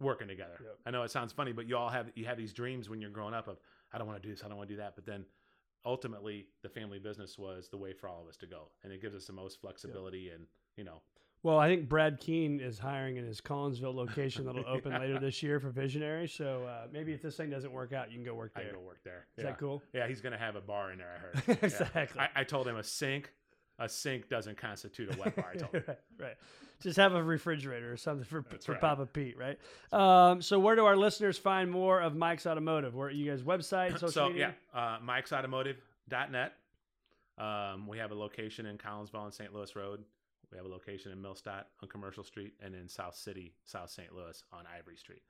working 0.00 0.28
together. 0.28 0.58
Yep. 0.60 0.78
I 0.86 0.90
know 0.90 1.02
it 1.02 1.10
sounds 1.10 1.32
funny, 1.32 1.52
but 1.52 1.66
you 1.66 1.76
all 1.76 1.88
have 1.88 2.10
you 2.14 2.26
have 2.26 2.36
these 2.36 2.52
dreams 2.52 2.88
when 2.88 3.00
you're 3.00 3.10
growing 3.10 3.34
up 3.34 3.48
of 3.48 3.58
I 3.92 3.98
don't 3.98 4.06
want 4.06 4.20
to 4.20 4.28
do 4.28 4.34
this, 4.34 4.44
I 4.44 4.48
don't 4.48 4.56
want 4.56 4.68
to 4.68 4.74
do 4.74 4.80
that, 4.80 4.94
but 4.94 5.06
then 5.06 5.24
ultimately 5.84 6.46
the 6.62 6.68
family 6.68 6.98
business 6.98 7.38
was 7.38 7.68
the 7.68 7.76
way 7.76 7.92
for 7.92 8.08
all 8.08 8.22
of 8.22 8.28
us 8.28 8.36
to 8.38 8.46
go, 8.46 8.68
and 8.82 8.92
it 8.92 9.00
gives 9.00 9.14
us 9.14 9.26
the 9.26 9.32
most 9.32 9.60
flexibility 9.60 10.30
and 10.30 10.46
you 10.76 10.84
know 10.84 11.00
Well, 11.42 11.58
I 11.58 11.68
think 11.68 11.88
Brad 11.88 12.18
Keene 12.18 12.58
is 12.58 12.78
hiring 12.78 13.16
in 13.16 13.24
his 13.24 13.40
Collinsville 13.40 13.94
location 13.94 14.44
that'll 14.46 14.66
open 14.68 14.92
later 14.92 15.20
this 15.20 15.42
year 15.42 15.60
for 15.60 15.70
Visionary. 15.70 16.26
So 16.26 16.64
uh, 16.66 16.86
maybe 16.92 17.12
if 17.12 17.22
this 17.22 17.36
thing 17.36 17.50
doesn't 17.50 17.72
work 17.72 17.92
out, 17.92 18.10
you 18.10 18.16
can 18.16 18.24
go 18.24 18.34
work 18.34 18.54
there. 18.54 18.64
I 18.64 18.66
can 18.68 18.76
go 18.76 18.84
work 18.84 19.00
there. 19.04 19.26
Is 19.36 19.44
yeah. 19.44 19.50
that 19.50 19.58
cool? 19.58 19.82
Yeah, 19.92 20.08
he's 20.08 20.20
gonna 20.20 20.38
have 20.38 20.56
a 20.56 20.60
bar 20.60 20.92
in 20.92 20.98
there. 20.98 21.10
I 21.16 21.18
heard. 21.18 21.58
Yeah. 21.62 21.66
Exactly. 21.66 22.20
I, 22.20 22.40
I 22.40 22.44
told 22.44 22.66
him 22.66 22.76
a 22.76 22.84
sink. 22.84 23.32
A 23.78 23.88
sink 23.88 24.28
doesn't 24.28 24.56
constitute 24.56 25.14
a 25.14 25.18
wet 25.18 25.34
bar. 25.34 25.50
I 25.52 25.56
told 25.58 25.74
him. 25.74 25.84
right, 25.88 25.98
right. 26.18 26.36
Just 26.80 26.96
have 26.96 27.12
a 27.14 27.22
refrigerator 27.22 27.92
or 27.92 27.96
something 27.96 28.24
for, 28.24 28.44
That's 28.50 28.66
for 28.66 28.72
right. 28.72 28.80
Papa 28.80 29.06
Pete, 29.06 29.36
right? 29.36 29.58
Um, 29.92 30.42
so 30.42 30.58
where 30.60 30.76
do 30.76 30.84
our 30.84 30.96
listeners 30.96 31.38
find 31.38 31.70
more 31.70 32.00
of 32.00 32.14
Mike's 32.14 32.46
Automotive? 32.46 32.94
Where 32.94 33.08
are 33.08 33.10
you 33.10 33.30
guys 33.30 33.42
website, 33.42 33.92
social 33.98 34.08
so 34.10 34.28
media? 34.28 34.54
yeah, 34.74 34.80
uh, 34.96 34.98
Mike'sAutomotive.net. 35.00 36.52
Um, 37.36 37.86
we 37.88 37.98
have 37.98 38.12
a 38.12 38.14
location 38.14 38.66
in 38.66 38.78
Collinsville 38.78 39.14
on 39.20 39.32
St. 39.32 39.52
Louis 39.52 39.74
Road. 39.74 40.04
We 40.52 40.56
have 40.58 40.66
a 40.66 40.70
location 40.70 41.10
in 41.10 41.18
Millstadt 41.18 41.64
on 41.82 41.88
Commercial 41.88 42.22
Street, 42.22 42.52
and 42.62 42.74
in 42.76 42.88
South 42.88 43.16
City, 43.16 43.54
South 43.64 43.90
St. 43.90 44.14
Louis 44.14 44.40
on 44.52 44.64
Ivory 44.78 44.96
Street. 44.96 45.22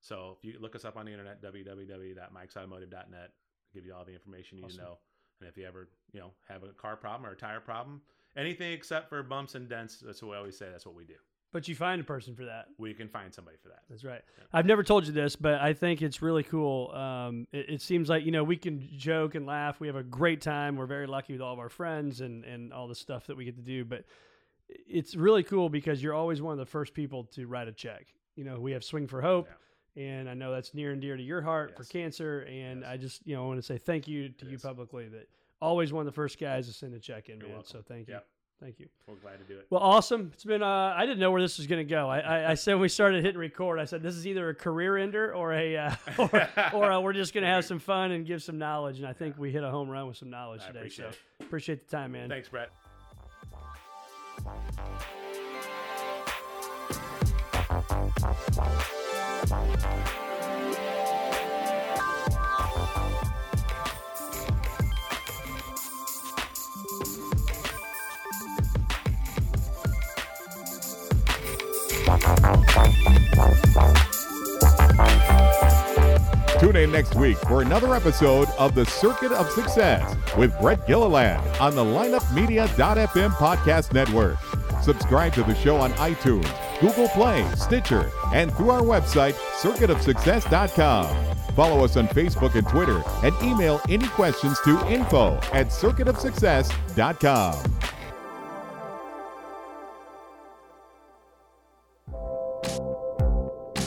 So 0.00 0.36
if 0.36 0.44
you 0.44 0.58
look 0.60 0.74
us 0.74 0.84
up 0.84 0.96
on 0.96 1.04
the 1.06 1.12
internet, 1.12 1.40
www.mikesautomotive.net, 1.40 3.30
give 3.72 3.86
you 3.86 3.94
all 3.94 4.04
the 4.04 4.12
information 4.12 4.58
you 4.58 4.62
need 4.64 4.70
Awesome. 4.72 4.78
to 4.78 4.84
know. 4.84 4.98
And 5.42 5.50
if 5.50 5.56
you 5.56 5.66
ever, 5.66 5.88
you 6.12 6.20
know, 6.20 6.30
have 6.48 6.62
a 6.62 6.68
car 6.68 6.96
problem 6.96 7.28
or 7.28 7.34
a 7.34 7.36
tire 7.36 7.60
problem, 7.60 8.00
anything 8.36 8.72
except 8.72 9.08
for 9.08 9.22
bumps 9.22 9.54
and 9.54 9.68
dents, 9.68 10.02
that's 10.04 10.22
what 10.22 10.30
we 10.30 10.36
always 10.36 10.56
say. 10.56 10.66
That's 10.70 10.86
what 10.86 10.94
we 10.94 11.04
do. 11.04 11.14
But 11.52 11.68
you 11.68 11.74
find 11.74 12.00
a 12.00 12.04
person 12.04 12.34
for 12.34 12.46
that. 12.46 12.68
We 12.78 12.94
can 12.94 13.08
find 13.08 13.34
somebody 13.34 13.58
for 13.62 13.68
that. 13.68 13.80
That's 13.90 14.04
right. 14.04 14.22
Yeah. 14.38 14.44
I've 14.54 14.64
never 14.64 14.82
told 14.82 15.06
you 15.06 15.12
this, 15.12 15.36
but 15.36 15.60
I 15.60 15.74
think 15.74 16.00
it's 16.00 16.22
really 16.22 16.44
cool. 16.44 16.90
Um, 16.92 17.46
it, 17.52 17.68
it 17.68 17.82
seems 17.82 18.08
like 18.08 18.24
you 18.24 18.30
know 18.30 18.42
we 18.42 18.56
can 18.56 18.88
joke 18.96 19.34
and 19.34 19.44
laugh. 19.44 19.78
We 19.78 19.86
have 19.88 19.96
a 19.96 20.02
great 20.02 20.40
time. 20.40 20.76
We're 20.76 20.86
very 20.86 21.06
lucky 21.06 21.34
with 21.34 21.42
all 21.42 21.52
of 21.52 21.58
our 21.58 21.68
friends 21.68 22.22
and 22.22 22.44
and 22.44 22.72
all 22.72 22.88
the 22.88 22.94
stuff 22.94 23.26
that 23.26 23.36
we 23.36 23.44
get 23.44 23.56
to 23.56 23.62
do. 23.62 23.84
But 23.84 24.04
it's 24.68 25.14
really 25.14 25.42
cool 25.42 25.68
because 25.68 26.02
you're 26.02 26.14
always 26.14 26.40
one 26.40 26.52
of 26.52 26.58
the 26.58 26.66
first 26.70 26.94
people 26.94 27.24
to 27.34 27.46
write 27.46 27.68
a 27.68 27.72
check. 27.72 28.06
You 28.34 28.44
know, 28.44 28.58
we 28.58 28.72
have 28.72 28.82
Swing 28.82 29.06
for 29.06 29.20
Hope, 29.20 29.48
and 29.96 30.28
I 30.28 30.34
know 30.34 30.52
that's 30.52 30.74
near 30.74 30.92
and 30.92 31.00
dear 31.00 31.16
to 31.16 31.22
your 31.22 31.42
heart 31.42 31.76
for 31.76 31.84
cancer. 31.84 32.40
And 32.42 32.80
Yes. 32.80 32.90
I 32.90 32.96
just 32.96 33.26
you 33.26 33.34
know 33.36 33.44
want 33.46 33.58
to 33.58 33.62
say 33.62 33.78
thank 33.78 34.08
you 34.08 34.28
to 34.30 34.46
It 34.46 34.50
you 34.50 34.56
is. 34.56 34.62
publicly 34.62 35.08
that 35.08 35.28
always 35.60 35.92
one 35.92 36.00
of 36.00 36.06
the 36.06 36.16
first 36.16 36.38
guys 36.40 36.66
to 36.66 36.72
send 36.72 36.94
a 36.94 36.98
check 36.98 37.28
in, 37.28 37.38
You're 37.38 37.48
man. 37.48 37.56
welcome. 37.58 37.70
So 37.70 37.82
thank 37.82 38.08
you. 38.08 38.14
Yep. 38.14 38.26
Thank 38.60 38.78
you. 38.78 38.86
We're 39.08 39.16
glad 39.16 39.38
to 39.40 39.44
do 39.52 39.58
it. 39.58 39.66
Well, 39.70 39.80
awesome. 39.82 40.30
It's 40.32 40.44
been. 40.44 40.62
Uh, 40.62 40.94
I 40.96 41.04
didn't 41.04 41.18
know 41.18 41.32
where 41.32 41.42
this 41.42 41.58
was 41.58 41.66
going 41.66 41.84
to 41.84 41.90
go. 41.90 42.08
I, 42.08 42.20
I, 42.20 42.50
I 42.52 42.54
said 42.54 42.74
when 42.74 42.82
we 42.82 42.88
started 42.88 43.24
hitting 43.24 43.40
record. 43.40 43.80
I 43.80 43.84
said 43.86 44.04
this 44.04 44.14
is 44.14 44.24
either 44.24 44.48
a 44.50 44.54
career 44.54 44.96
ender 44.98 45.34
or 45.34 45.52
a, 45.52 45.76
uh, 45.76 45.94
or, 46.18 46.48
or 46.72 46.92
uh, 46.92 47.00
we're 47.00 47.12
just 47.12 47.34
going 47.34 47.42
to 47.42 47.50
have 47.50 47.64
some 47.64 47.80
fun 47.80 48.12
and 48.12 48.24
give 48.24 48.40
some 48.40 48.58
knowledge. 48.58 48.98
And 48.98 49.08
I 49.08 49.14
think 49.14 49.36
we 49.36 49.50
hit 49.50 49.64
a 49.64 49.70
home 49.70 49.88
run 49.88 50.06
with 50.06 50.16
some 50.16 50.30
knowledge 50.30 50.60
I 50.62 50.68
today. 50.68 50.78
appreciate 50.78 51.06
so 51.06 51.18
it. 51.40 51.44
appreciate 51.44 51.88
the 51.88 51.96
time, 51.96 52.12
man. 52.12 52.28
Thanks, 52.28 52.48
Brett. 52.48 52.70
Tune 76.60 76.76
in 76.76 76.92
next 76.92 77.16
week 77.16 77.36
for 77.38 77.62
another 77.62 77.94
episode 77.96 78.48
of 78.58 78.76
The 78.76 78.84
Circuit 78.86 79.32
of 79.32 79.50
Success 79.50 80.16
with 80.36 80.56
Brett 80.60 80.86
Gilliland 80.86 81.42
on 81.58 81.74
the 81.74 81.82
lineupmedia.fm 81.82 83.30
podcast 83.32 83.92
network. 83.92 84.36
Subscribe 84.80 85.32
to 85.34 85.42
the 85.42 85.56
show 85.56 85.76
on 85.76 85.92
iTunes, 85.94 86.48
Google 86.80 87.08
Play, 87.08 87.44
Stitcher, 87.56 88.12
and 88.32 88.52
through 88.54 88.70
our 88.70 88.82
website, 88.82 89.34
circuitofsuccess.com. 89.60 91.34
Follow 91.54 91.84
us 91.84 91.96
on 91.96 92.08
Facebook 92.08 92.54
and 92.54 92.66
Twitter 92.66 93.02
and 93.22 93.34
email 93.42 93.80
any 93.88 94.06
questions 94.08 94.58
to 94.60 94.86
info 94.88 95.36
at 95.52 95.68
circuitofsuccess.com. 95.68 97.62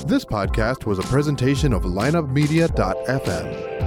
This 0.05 0.23
podcast 0.23 0.85
was 0.85 0.99
a 0.99 1.03
presentation 1.03 1.73
of 1.73 1.83
lineupmedia.fm. 1.83 3.84